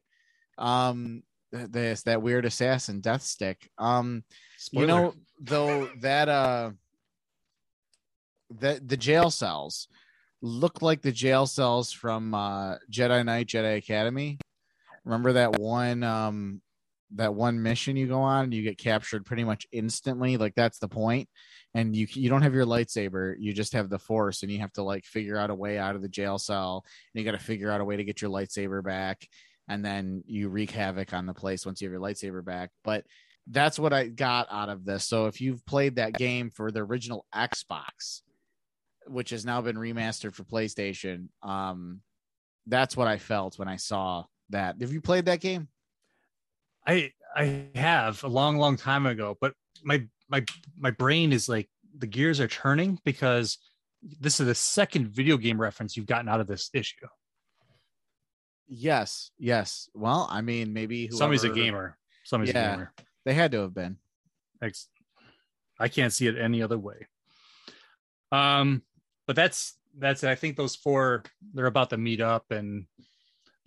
[0.58, 1.24] Um,
[1.54, 3.70] th- this that weird assassin, Death Stick.
[3.78, 4.24] Um,
[4.58, 4.82] Spoiler.
[4.82, 6.72] you know, though that uh,
[8.60, 9.88] that the jail cells
[10.42, 14.38] look like the jail cells from uh Jedi Knight, Jedi Academy.
[15.06, 16.62] Remember that one um
[17.16, 20.80] that one mission you go on and you get captured pretty much instantly like that's
[20.80, 21.30] the point
[21.74, 24.72] and you you don't have your lightsaber you just have the force and you have
[24.74, 27.44] to like figure out a way out of the jail cell and you got to
[27.44, 29.28] figure out a way to get your lightsaber back
[29.68, 32.70] and then you wreak havoc on the place once you have your lightsaber back.
[32.84, 33.06] But
[33.48, 35.06] that's what I got out of this.
[35.06, 38.22] So if you've played that game for the original Xbox
[39.06, 42.02] which has now been remastered for PlayStation um
[42.68, 44.76] that's what I felt when I saw that.
[44.80, 45.68] Have you played that game?
[46.88, 49.54] I I have a long, long time ago, but
[49.84, 50.44] my my
[50.80, 53.60] my brain is like the gears are turning because
[54.20, 57.06] this is the second video game reference you've gotten out of this issue.
[58.68, 59.90] Yes, yes.
[59.94, 62.00] Well, I mean, maybe Somebody's a gamer.
[62.24, 62.68] Somebody's Yeah.
[62.68, 62.94] a gamer.
[63.26, 63.98] They had to have been.
[65.80, 67.08] I can't see it any other way.
[68.32, 68.82] Um,
[69.28, 71.24] but that's that's I think those four
[71.54, 72.88] they're about to meet up, and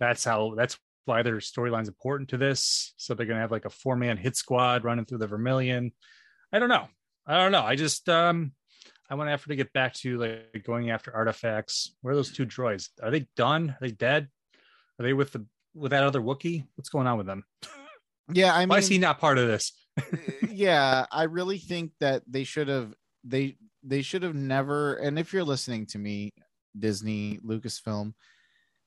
[0.01, 2.93] that's how that's why their storyline's important to this.
[2.97, 5.93] So they're gonna have like a four man hit squad running through the Vermilion.
[6.51, 6.87] I don't know.
[7.25, 7.63] I don't know.
[7.63, 8.53] I just um
[9.09, 11.95] I want Aphra to get back to like going after artifacts.
[12.01, 12.89] Where are those two droids?
[13.01, 13.69] Are they done?
[13.69, 14.27] Are they dead?
[14.99, 16.65] Are they with the with that other Wookiee?
[16.75, 17.43] What's going on with them?
[18.33, 19.71] Yeah, I mean, Why is he not part of this?
[20.49, 22.93] yeah, I really think that they should have
[23.23, 24.95] they they should have never.
[24.95, 26.33] And if you're listening to me,
[26.77, 28.13] Disney, Lucasfilm,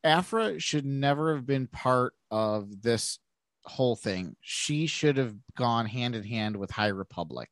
[0.04, 3.18] Aphra should never have been part of this
[3.64, 4.36] whole thing.
[4.40, 7.48] She should have gone hand in hand with High Republic.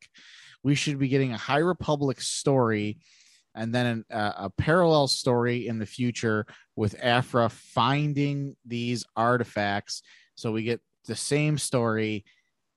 [0.63, 2.99] We should be getting a High Republic story
[3.55, 6.47] and then an, uh, a parallel story in the future
[6.77, 10.03] with Aphra finding these artifacts.
[10.37, 12.25] So we get the same story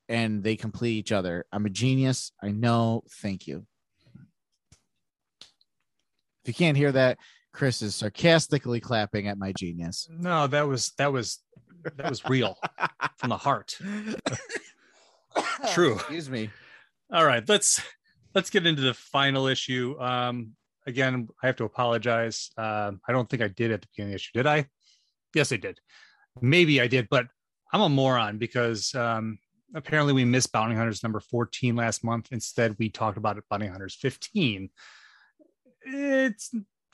[0.10, 1.46] and they complete each other.
[1.52, 2.32] I'm a genius.
[2.42, 3.04] I know.
[3.22, 3.66] Thank you.
[6.44, 7.18] If you can't hear that,
[7.54, 10.08] Chris is sarcastically clapping at my genius.
[10.10, 11.40] No, that was that was
[11.84, 12.58] that was real
[13.18, 13.78] from the heart.
[15.74, 15.96] True.
[15.96, 16.50] Excuse me.
[17.12, 17.82] All right, let's
[18.34, 19.96] let's get into the final issue.
[20.00, 20.54] Um,
[20.88, 22.50] again, I have to apologize.
[22.58, 24.32] Um, I don't think I did at the beginning of the issue.
[24.34, 24.68] Did I?
[25.34, 25.80] Yes, I did.
[26.42, 27.28] Maybe I did, but
[27.74, 29.40] I'm a moron because um,
[29.76, 32.30] apparently we missed Bounty Hunters number 14 last month.
[32.32, 34.70] Instead, we talked about it Bounty Hunters 15.
[35.84, 36.42] It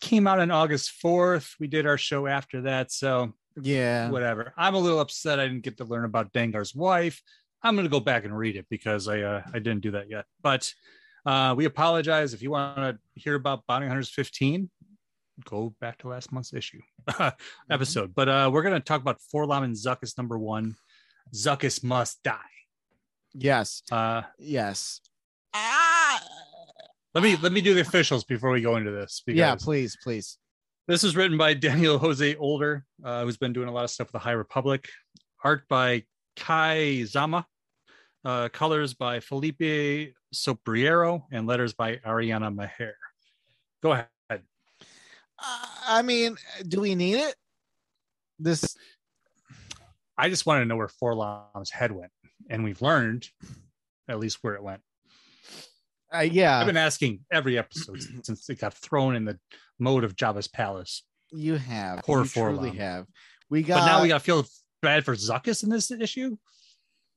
[0.02, 1.56] came out on August 4th.
[1.60, 4.10] We did our show after that, so Yeah.
[4.10, 4.53] whatever.
[4.58, 7.22] I'm a little upset I didn't get to learn about Dengar's wife.
[7.64, 10.10] I'm going to go back and read it because I uh, I didn't do that
[10.10, 10.26] yet.
[10.41, 10.72] But
[11.26, 14.70] uh, we apologize if you want to hear about Bounty Hunters 15.
[15.45, 16.80] Go back to last month's issue
[17.70, 18.14] episode.
[18.16, 20.76] But uh, we're going to talk about 4-LOM and Zuckuss number one.
[21.34, 22.39] Zuckuss must die.
[23.34, 23.84] Yes.
[23.91, 25.01] Uh, Yes.
[27.14, 29.24] let me let me do the officials before we go into this.
[29.28, 30.38] Yeah, please, please.
[30.88, 34.08] This is written by Daniel Jose Older, uh, who's been doing a lot of stuff
[34.08, 34.88] with the High Republic.
[35.44, 36.04] Art by
[36.38, 37.46] Kai Zama.
[38.24, 42.96] Uh, colors by Felipe Sobreiro and letters by Ariana Maher.
[43.84, 44.08] Go ahead.
[44.30, 46.36] Uh, I mean,
[46.68, 47.36] do we need it?
[48.40, 48.76] This
[50.18, 52.12] I just want to know where 4-LOM's head went,
[52.50, 53.30] and we've learned
[54.10, 54.82] at least where it went.
[56.18, 59.38] Uh, yeah, I've been asking every episode since it got thrown in the
[59.80, 61.03] mode of Jabba's palace.
[61.32, 61.99] you have.
[62.03, 62.78] Poor you truly 4-LOM.
[62.78, 63.05] have.
[63.49, 64.45] We got but now we got to feel
[64.82, 66.38] bad for Zuckuss in this issue.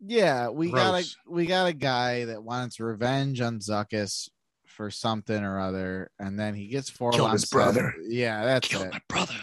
[0.01, 4.29] Yeah, we got a we got a guy that wants revenge on Zuckuss
[4.67, 7.13] for something or other, and then he gets 4-LOM.
[7.13, 7.95] Killed his sent- brother.
[8.09, 8.93] Yeah, that's Killed it.
[8.93, 9.35] my brother.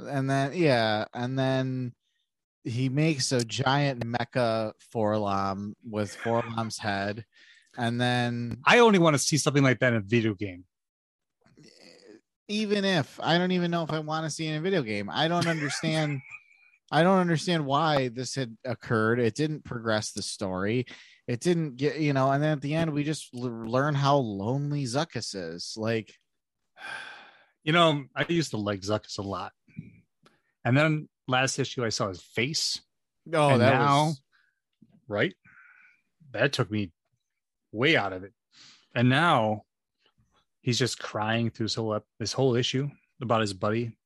[0.00, 1.92] And then yeah, and then
[2.64, 7.24] he makes a giant mecha 4-LOM with 4-LOM's head,
[7.76, 10.64] and then I only want to see something like that in a video game.
[12.48, 14.82] even if I don't even know if I want to see it in a video
[14.82, 16.20] game, I don't understand.
[16.90, 19.18] I don't understand why this had occurred.
[19.18, 20.84] It didn't progress the story.
[21.26, 24.16] It didn't get, you know, and then at the end, we just l- learn how
[24.16, 25.74] lonely Zuckuss is.
[25.76, 26.12] Like,
[27.64, 29.52] You know, I used to like Zuckuss a lot.
[30.64, 32.80] And then last issue, I saw his face,
[33.32, 34.20] oh, And that now- was,
[35.06, 35.34] right?
[36.32, 36.90] That took me
[37.72, 38.32] way out of it.
[38.94, 39.64] And now
[40.60, 42.88] he's just crying through this whole, this whole issue
[43.20, 43.96] about his buddy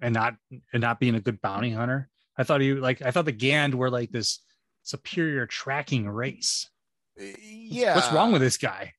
[0.00, 0.36] and not
[0.72, 2.08] and not being a good bounty hunter.
[2.36, 4.40] I thought he like I thought the Gand were like this
[4.82, 6.68] superior tracking race.
[7.16, 7.94] Yeah.
[7.94, 8.92] What's wrong with this guy?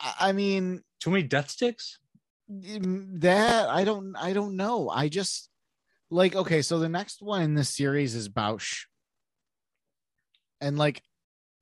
[0.00, 1.98] I, I mean, Too many death sticks?
[2.50, 4.88] Mm, that I don't I don't know.
[4.88, 5.48] I just
[6.10, 8.84] like okay, so the next one in this series is Bausch.
[10.60, 11.02] And like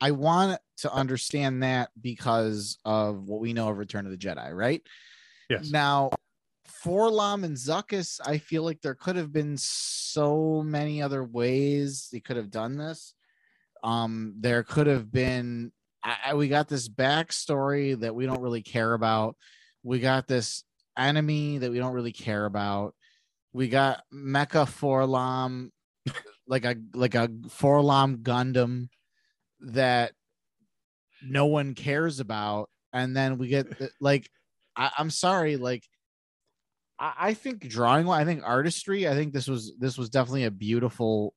[0.03, 4.53] I want to understand that because of what we know of Return of the Jedi,
[4.53, 4.83] right?
[5.49, 5.71] Yes.
[5.71, 6.11] Now,
[6.85, 12.19] 4-LOM and Zuckuss, I feel like there could have been so many other ways they
[12.19, 13.15] could have done this.
[13.85, 15.71] Um, there could have been
[16.03, 19.37] I, I- we got this backstory that we don't really care about.
[19.85, 20.65] We got this
[20.99, 22.97] enemy that we don't really care about.
[23.53, 25.71] We got Mecha 4-LOM,
[26.49, 28.89] like a like a 4-LOM Gundam
[29.67, 30.13] that
[31.23, 34.29] no one cares about, and then we get the- like
[34.77, 35.85] I, I'm sorry, like
[36.99, 40.51] I, I think drawing, I think artistry, I think this was this was definitely a
[40.51, 41.35] beautiful.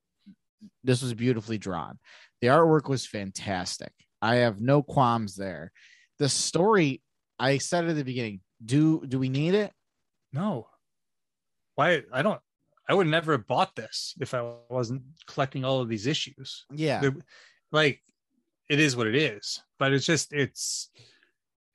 [0.84, 2.00] This was beautifully drawn.
[2.42, 3.92] The artwork was fantastic.
[4.22, 5.72] I have no qualms there.
[6.18, 7.02] The story,
[7.38, 9.72] I said at the beginning, do do we need it?
[10.34, 10.68] No.
[11.76, 12.04] Why?
[12.12, 12.40] I don't.
[12.88, 16.66] I would never have bought this if I wasn't collecting all of these issues.
[16.72, 17.02] Yeah.
[17.72, 18.02] Like,
[18.70, 19.62] it is what it is.
[19.80, 20.90] But it's just it's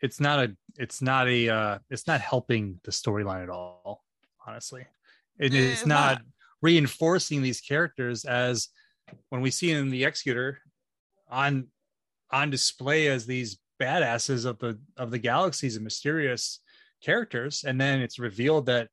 [0.01, 4.03] it's not a it's not a uh it's not helping the storyline at all.
[4.47, 4.87] Honestly,
[5.39, 6.23] it, Eh, it's not, not.
[6.63, 8.69] reinforcing these characters as
[9.29, 10.59] when we see in the Executor
[11.31, 11.69] on
[12.33, 16.61] on display as these badasses of the of the galaxies and mysterious
[17.03, 18.89] characters and then it's revealed that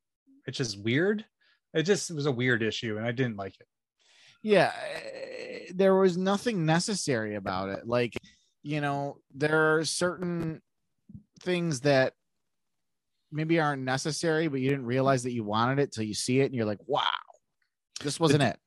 [0.45, 1.25] it's just weird
[1.73, 3.67] it just it was a weird issue and i didn't like it
[4.43, 8.15] yeah eh, there was nothing necessary about it like
[8.63, 10.61] you know there are certain
[11.41, 12.13] things that
[13.31, 16.45] maybe aren't necessary but you didn't realize that you wanted it till you see it
[16.45, 17.03] and you're like wow
[18.03, 18.57] this wasn't it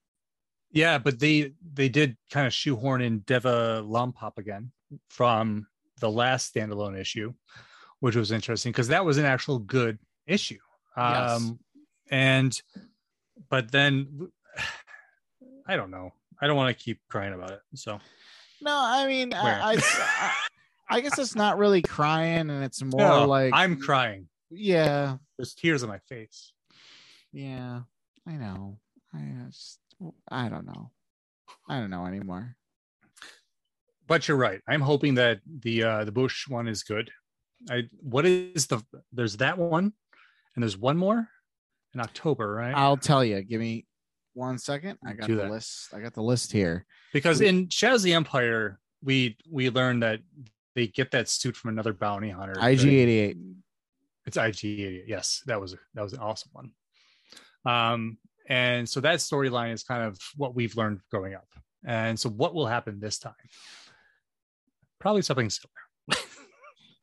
[0.73, 4.71] yeah but they they did kind of shoehorn in deva lompop again
[5.09, 5.67] from
[6.01, 7.33] the last standalone issue
[8.01, 10.59] which was interesting because that was an actual good issue
[10.97, 11.31] Yes.
[11.31, 11.59] um
[12.11, 12.61] and
[13.49, 14.29] but then
[15.71, 16.13] i don't know.
[16.43, 18.01] I don't want to keep crying about it so.
[18.61, 20.33] No i mean I, I
[20.91, 24.29] i guess it's not really crying and it's more No, like i'm crying.
[24.51, 25.17] Yeah.
[25.39, 26.53] There's tears on my face.
[27.33, 27.83] Yeah
[28.27, 28.79] i know.
[29.15, 29.79] I just
[30.29, 30.91] i don't know.
[31.69, 32.57] I don't know anymore.
[34.09, 34.61] But you're right.
[34.67, 37.11] I'm hoping that the uh the Bush one is good.
[37.71, 39.93] I what is the there's that one
[40.55, 41.29] and there's one more
[41.95, 42.75] in October, right?
[42.75, 43.43] I'll tell you.
[43.43, 43.87] Give me
[44.35, 44.99] one second.
[45.05, 45.51] I got Do the that.
[45.51, 45.93] list.
[45.95, 46.87] I got the list here.
[47.13, 50.21] because in Shadows of the Empire, we we learned that
[50.75, 52.55] they get that suit from another bounty hunter.
[52.61, 53.37] IG eighty eight.
[54.27, 55.05] It's IG88.
[55.07, 56.73] Yes, that was that was an awesome one.
[57.65, 58.19] Um,
[58.49, 61.47] and so that storyline is kind of what we've learned growing up.
[61.85, 63.33] And so what will happen this time?
[64.99, 66.25] Probably something similar.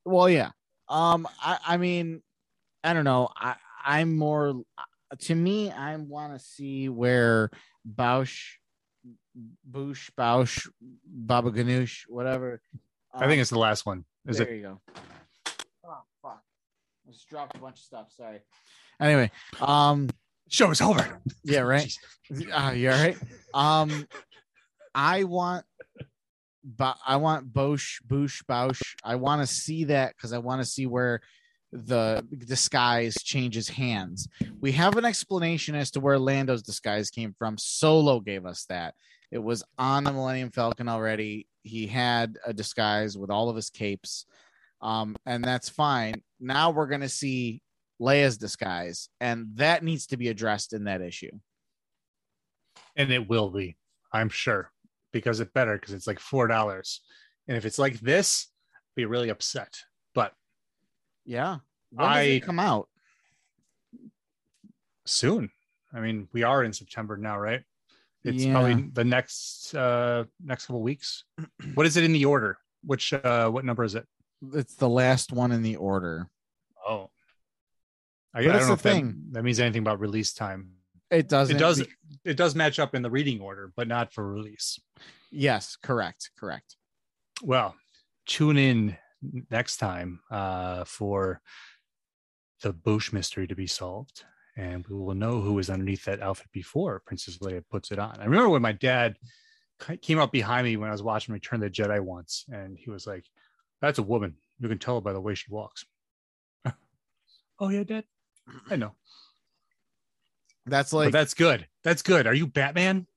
[0.06, 0.52] Well, yeah.
[0.88, 2.22] Um, I I mean,
[2.84, 3.28] I don't know.
[3.36, 4.62] I I'm more
[5.20, 5.72] to me.
[5.72, 7.50] I want to see where
[7.88, 8.56] Bausch,
[9.70, 10.68] Boosh, Bausch,
[11.06, 12.62] Baba Ganoush, whatever.
[13.14, 14.06] I think um, it's the last one.
[14.28, 14.46] Is it?
[14.46, 14.82] there it you go.
[15.86, 16.42] Oh fuck!
[17.08, 18.12] I just dropped a bunch of stuff.
[18.16, 18.40] Sorry.
[19.00, 19.32] Anyway,
[19.62, 20.10] um,
[20.50, 21.22] show is over?
[21.44, 21.92] yeah, right.
[22.52, 23.18] Uh, you all right?
[23.54, 24.06] Um,
[24.94, 25.64] I want,
[26.62, 28.82] but I want Bosch, Boosh, Bausch.
[29.02, 31.22] I want to see that because I want to see where
[31.72, 34.28] the disguise changes hands.
[34.62, 37.58] We have an explanation as to where Lando's disguise came from.
[37.58, 38.96] Solo gave us that.
[39.32, 41.48] It was on the Millennium Falcon already.
[41.64, 44.26] He had a disguise with all of his capes,
[44.82, 46.24] um, and that's fine.
[46.40, 47.62] Now we're gonna see
[48.00, 51.32] Leia's disguise, and that needs to be addressed in that issue.
[52.96, 53.76] and it will be
[54.14, 54.72] i'm sure
[55.12, 57.02] because it better because it's like four dollars
[57.48, 58.48] and if it's like this
[58.96, 59.82] be really upset
[61.28, 61.58] Yeah.
[61.92, 62.88] When does I- it come out?
[65.06, 65.50] soon
[65.94, 67.64] i mean we are in september now right
[68.26, 68.52] it's Yeah.
[68.52, 71.24] probably the next uh next couple weeks
[71.76, 74.06] what is it in the order which uh what number is it
[74.54, 76.30] It's the last one in the order.
[76.86, 77.10] oh
[78.34, 79.24] i, I don't know the if that, thing.
[79.32, 80.72] that means anything about release time
[81.10, 81.56] It doesn't.
[81.56, 81.94] it does be-
[82.26, 84.78] it does match up in the reading order but not for release
[85.32, 86.76] yes, correct, correct.
[87.42, 87.76] well
[88.26, 88.98] tune in
[89.50, 91.42] next time uh, for
[92.62, 94.24] the Bush mystery to be solved,
[94.56, 98.18] and we will know who was underneath that outfit before Princess Leia puts it on.
[98.20, 99.18] I remember when my dad
[100.02, 102.90] came up behind me when I was watching Return of the Jedi once, and he
[102.90, 103.26] was like,
[103.82, 104.36] "That's a woman.
[104.60, 105.86] You can tell by the way she walks."
[107.60, 108.06] oh yeah, Dad.
[108.70, 108.94] I know,
[110.66, 111.68] That's but like that's good.
[111.84, 112.28] That's good.
[112.28, 113.08] Are you Batman?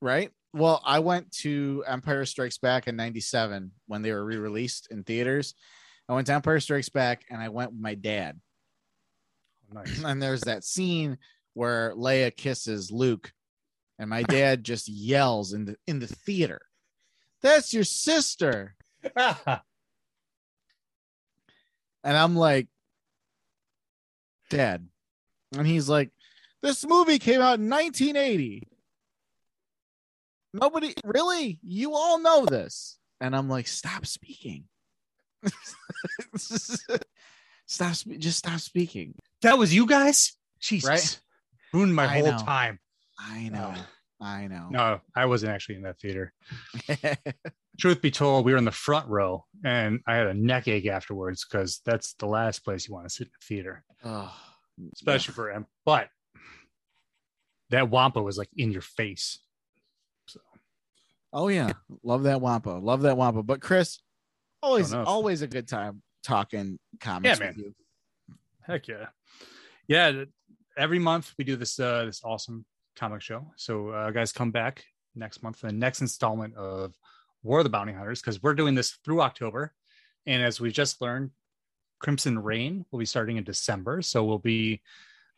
[0.00, 0.30] right.
[0.56, 5.54] Well, I went to Empire Strikes Back in '97 when they were re-released in theaters.
[6.08, 8.40] I went to Empire Strikes Back and I went with my dad.
[9.70, 10.02] Oh, nice.
[10.02, 11.18] And there's that scene
[11.54, 13.32] where Leia kisses Luke,
[13.98, 16.62] and my dad just yells in the in the theater,
[17.42, 18.76] "That's your sister!"
[22.06, 22.68] And I'm like,
[24.48, 24.86] Dad.
[25.56, 26.10] And he's like,
[26.62, 28.68] This movie came out in 1980.
[30.60, 31.58] Nobody really?
[31.62, 32.98] You all know this.
[33.20, 34.64] And I'm like, Stop speaking.
[36.36, 39.14] stop, just stop speaking.
[39.42, 40.36] that was you guys?
[40.60, 40.88] Jesus.
[40.88, 41.20] Right?
[41.72, 42.38] Ruined my I whole know.
[42.38, 42.78] time.
[43.18, 43.74] I know.
[44.20, 44.68] I know.
[44.70, 46.32] No, I wasn't actually in that theater.
[47.78, 50.86] Truth be told, we were in the front row and I had a neck ache
[50.86, 54.34] afterwards because that's the last place you want to sit in a theater, oh,
[54.94, 55.66] especially for him.
[55.84, 56.08] But
[57.70, 59.38] that Wampa was like in your face.
[61.32, 61.72] Oh yeah,
[62.02, 62.70] love that Wampa.
[62.70, 63.42] Love that Wampa.
[63.42, 63.98] But Chris,
[64.62, 67.64] always Don't know if- always a good time talking comics Yeah, with man.
[67.64, 67.74] you.
[68.62, 69.06] Heck yeah.
[69.86, 70.24] Yeah.
[70.76, 72.64] Every month we do this uh this awesome
[72.96, 73.52] comic show.
[73.56, 76.94] So uh guys come back next month for the next installment of
[77.42, 79.72] War of the Bounty Hunters because we're doing this through October.
[80.26, 81.30] And as we just learned,
[82.00, 84.02] Crimson Reign will be starting in December.
[84.02, 84.82] So we'll be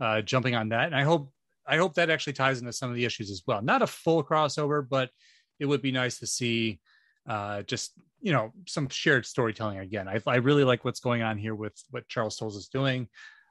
[0.01, 0.86] uh jumping on that.
[0.86, 1.32] And I hope
[1.66, 3.61] I hope that actually ties into some of the issues as well.
[3.61, 5.11] Not a full crossover, but
[5.59, 6.81] it would be nice to see
[7.29, 10.09] uh just you know some shared storytelling again.
[10.09, 13.09] I, I really like what's going on here with what Charles Soule's is doing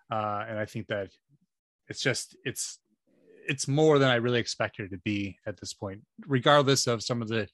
[0.10, 1.10] uh, and I think that
[1.88, 2.80] it's just it's
[3.47, 7.22] it's more than I really expected it to be at this point, regardless of some
[7.22, 7.47] of the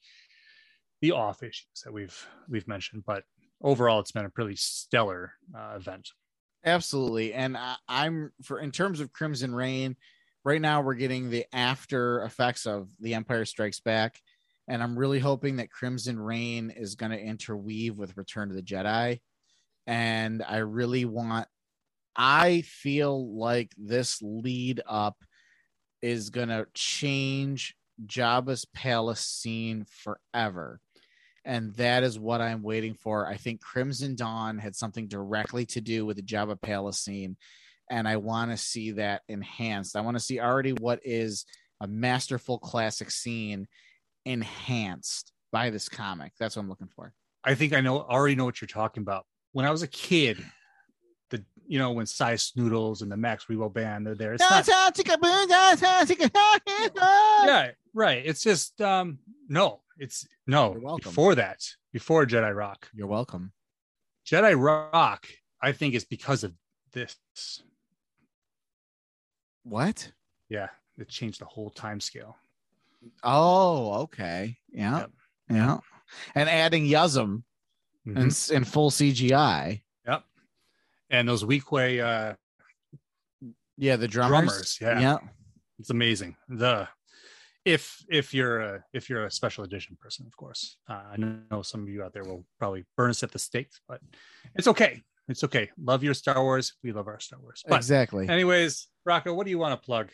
[1.00, 3.04] the off issues that we've we've mentioned.
[3.06, 3.24] But
[3.62, 6.08] overall, it's been a pretty stellar uh, event.
[6.64, 7.34] Absolutely.
[7.34, 9.96] And I, I'm for in terms of Crimson Reign,
[10.44, 14.20] right now we're getting the after effects of The Empire Strikes Back.
[14.66, 18.62] And I'm really hoping that Crimson Reign is going to interweave with Return of the
[18.62, 19.20] Jedi.
[19.86, 21.46] And I really want,
[22.16, 25.16] I feel like this lead up
[26.00, 30.80] is going to change Jabba's palace scene forever.
[31.44, 33.26] And that is what I'm waiting for.
[33.26, 37.36] I think Crimson Dawn had something directly to do with the Jabba Palace scene.
[37.90, 39.94] And I want to see that enhanced.
[39.94, 41.44] I want to see already what is
[41.82, 43.66] a masterful classic scene
[44.24, 46.32] enhanced by this comic.
[46.38, 47.12] That's what I'm looking for.
[47.44, 49.26] I think I know already know what you're talking about.
[49.52, 50.44] When I was a kid,
[51.30, 54.34] the you know when Sy Snootles and the Max Rebo band they're there.
[54.34, 54.66] It's not,
[57.46, 58.22] yeah, right.
[58.24, 59.18] It's just um
[59.48, 61.10] no, it's no You're welcome.
[61.10, 61.62] before that,
[61.92, 62.88] before Jedi Rock.
[62.94, 63.52] You're welcome.
[64.26, 65.26] Jedi Rock,
[65.60, 66.52] I think, is because of
[66.92, 67.16] this.
[69.64, 70.12] What?
[70.48, 70.68] Yeah,
[70.98, 72.36] it changed the whole time scale.
[73.22, 74.56] Oh, okay.
[74.70, 74.98] Yeah.
[75.00, 75.10] Yep.
[75.50, 75.78] Yeah.
[76.34, 77.42] And adding Yuzzum
[78.06, 78.16] Mhm.
[78.18, 79.82] in, s- in full CGI.
[80.06, 80.24] Yep.
[81.10, 82.36] And those Weequay, uh,
[83.76, 84.48] Yeah, the drummers.
[84.48, 85.00] Drummers, yeah.
[85.00, 85.18] Yeah.
[85.78, 86.36] it's amazing.
[86.48, 86.88] The
[87.64, 90.76] if if you're a if you're a special edition person, of course.
[90.88, 93.70] Uh, I know some of you out there will probably burn us at the stake,
[93.88, 94.00] but
[94.54, 95.02] it's okay.
[95.28, 95.70] It's okay.
[95.78, 96.74] Love your Star Wars.
[96.84, 97.64] We love our Star Wars.
[97.66, 98.28] But exactly.
[98.28, 100.10] anyways, Rocco, what do you want to plug?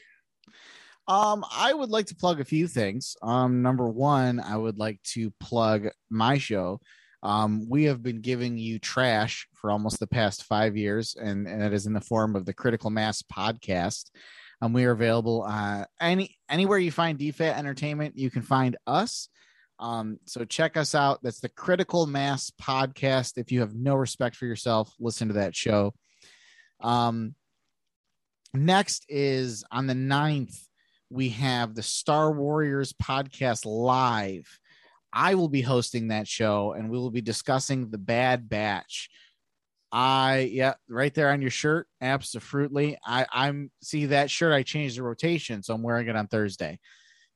[1.08, 3.16] Um, I would like to plug a few things.
[3.22, 6.80] Um, number one, I would like to plug my show.
[7.22, 11.62] Um, we have been giving you trash for almost the past five years, and, and
[11.62, 14.10] it is in the form of the Critical Mass podcast.
[14.62, 19.28] Um, we are available uh, any anywhere you find DFAT Entertainment, you can find us.
[19.78, 21.20] Um, so check us out.
[21.22, 23.38] That's the Critical Mass podcast.
[23.38, 25.94] If you have no respect for yourself, listen to that show.
[26.80, 27.34] Um,
[28.52, 30.58] next is on the 9th
[31.10, 34.46] we have the Star Warriors podcast live.
[35.12, 39.10] I will be hosting that show and we will be discussing the Bad Batch.
[39.92, 42.96] I yeah, right there on your shirt, absolutely.
[43.04, 44.52] I I'm see that shirt.
[44.52, 46.78] I changed the rotation, so I'm wearing it on Thursday.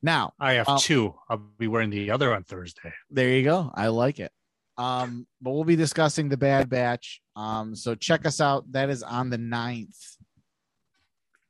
[0.03, 1.15] Now, I have Um, two.
[1.29, 2.93] I'll be wearing the other on Thursday.
[3.11, 3.73] there you go.
[3.75, 4.31] I like it.
[4.79, 7.21] Um, but we'll be discussing the Bad Batch.
[7.35, 8.71] Um, so check us out.
[8.73, 10.17] That is on the 9th.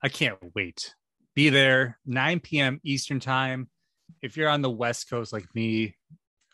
[0.02, 0.94] I can't wait.
[1.34, 2.80] Be there 9 p.m.
[2.84, 3.68] Eastern time.
[4.22, 5.96] If you're on the West Coast like me,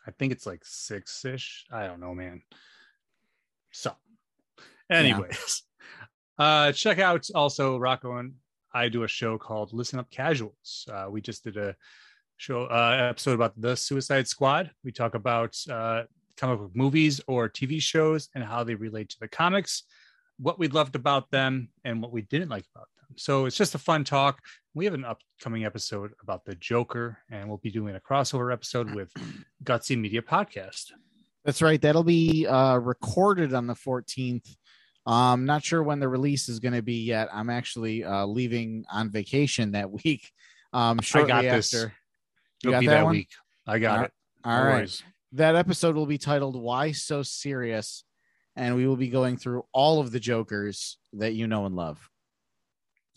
[0.07, 1.65] I think it's like six ish.
[1.71, 2.41] I don't know, man.
[3.71, 3.93] So,
[4.89, 5.63] anyways,
[6.37, 8.33] uh, check out also Rocco and
[8.73, 10.87] I do a show called Listen Up Casuals.
[10.91, 11.75] Uh, we just did a
[12.37, 14.71] show uh, episode about the Suicide Squad.
[14.83, 16.03] We talk about uh,
[16.37, 19.83] comic book movies or TV shows and how they relate to the comics,
[20.39, 23.15] what we loved about them, and what we didn't like about them.
[23.17, 24.39] So it's just a fun talk.
[24.73, 28.93] We have an upcoming episode about the Joker, and we'll be doing a crossover episode
[28.95, 29.11] with
[29.63, 30.91] Gutsy Media Podcast.
[31.43, 31.81] That's right.
[31.81, 34.55] That'll be uh, recorded on the 14th.
[35.05, 37.27] Um, not sure when the release is going to be yet.
[37.33, 40.29] I'm actually uh, leaving on vacation that week.
[40.73, 41.73] Um, shortly I got this.
[41.73, 41.93] after.
[42.63, 43.29] You It'll got be that that, week.
[43.67, 44.11] I got All it.
[44.45, 44.73] All No right.
[44.75, 45.03] worries.
[45.33, 48.03] That episode will be titled "Why So Serious,"
[48.55, 52.09] and we will be going through all of the Jokers that you know and love.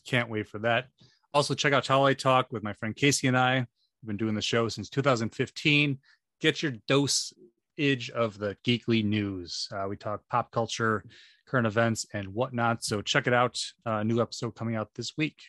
[0.07, 0.87] Can't wait for that.
[1.35, 3.57] Also, check out Twilight Talk with my friend Casey and I.
[3.57, 5.99] We've been doing the show since 2015.
[6.41, 9.69] Get your dosage of the geekly news.
[9.75, 11.05] Uh, we talk pop culture,
[11.49, 12.85] current events, and whatnot.
[12.85, 13.61] So check it out.
[13.85, 15.43] Uh, new episode coming out this week.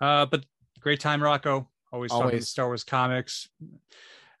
[0.00, 0.46] Uh, but
[0.80, 1.68] great time, Rocco.
[1.92, 3.50] Always, talking Star Wars comics.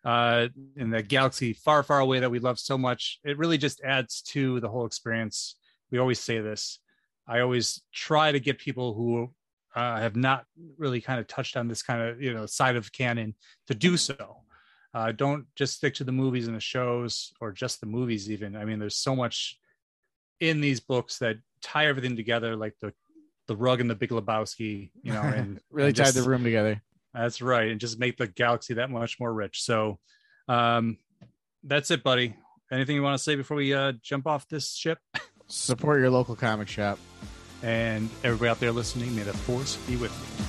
[0.02, 3.20] Uh, in the galaxy far, far away that we love so much.
[3.24, 5.54] It really just adds to the whole experience.
[5.90, 6.78] We always say this.
[7.28, 9.34] I always try to get people who
[9.74, 10.44] uh, have not
[10.78, 13.34] really kind of touched on this kind of you know side of canon
[13.66, 14.38] to do so.
[14.94, 18.30] Uh, don't just stick to the movies and the shows or just the movies.
[18.30, 19.58] Even I mean, there's so much
[20.40, 22.92] in these books that tie everything together, like the
[23.48, 24.90] the rug and the Big Lebowski.
[25.02, 26.82] You know, and Really and tied just- the room together.
[27.14, 29.62] That's right, and just make the galaxy that much more rich.
[29.62, 29.98] So,
[30.48, 30.96] um,
[31.62, 32.34] that's it, buddy.
[32.70, 34.98] Anything you want to say before we uh, jump off this ship?
[35.46, 36.98] Support your local comic shop.
[37.62, 40.44] And everybody out there listening, may the force be with you.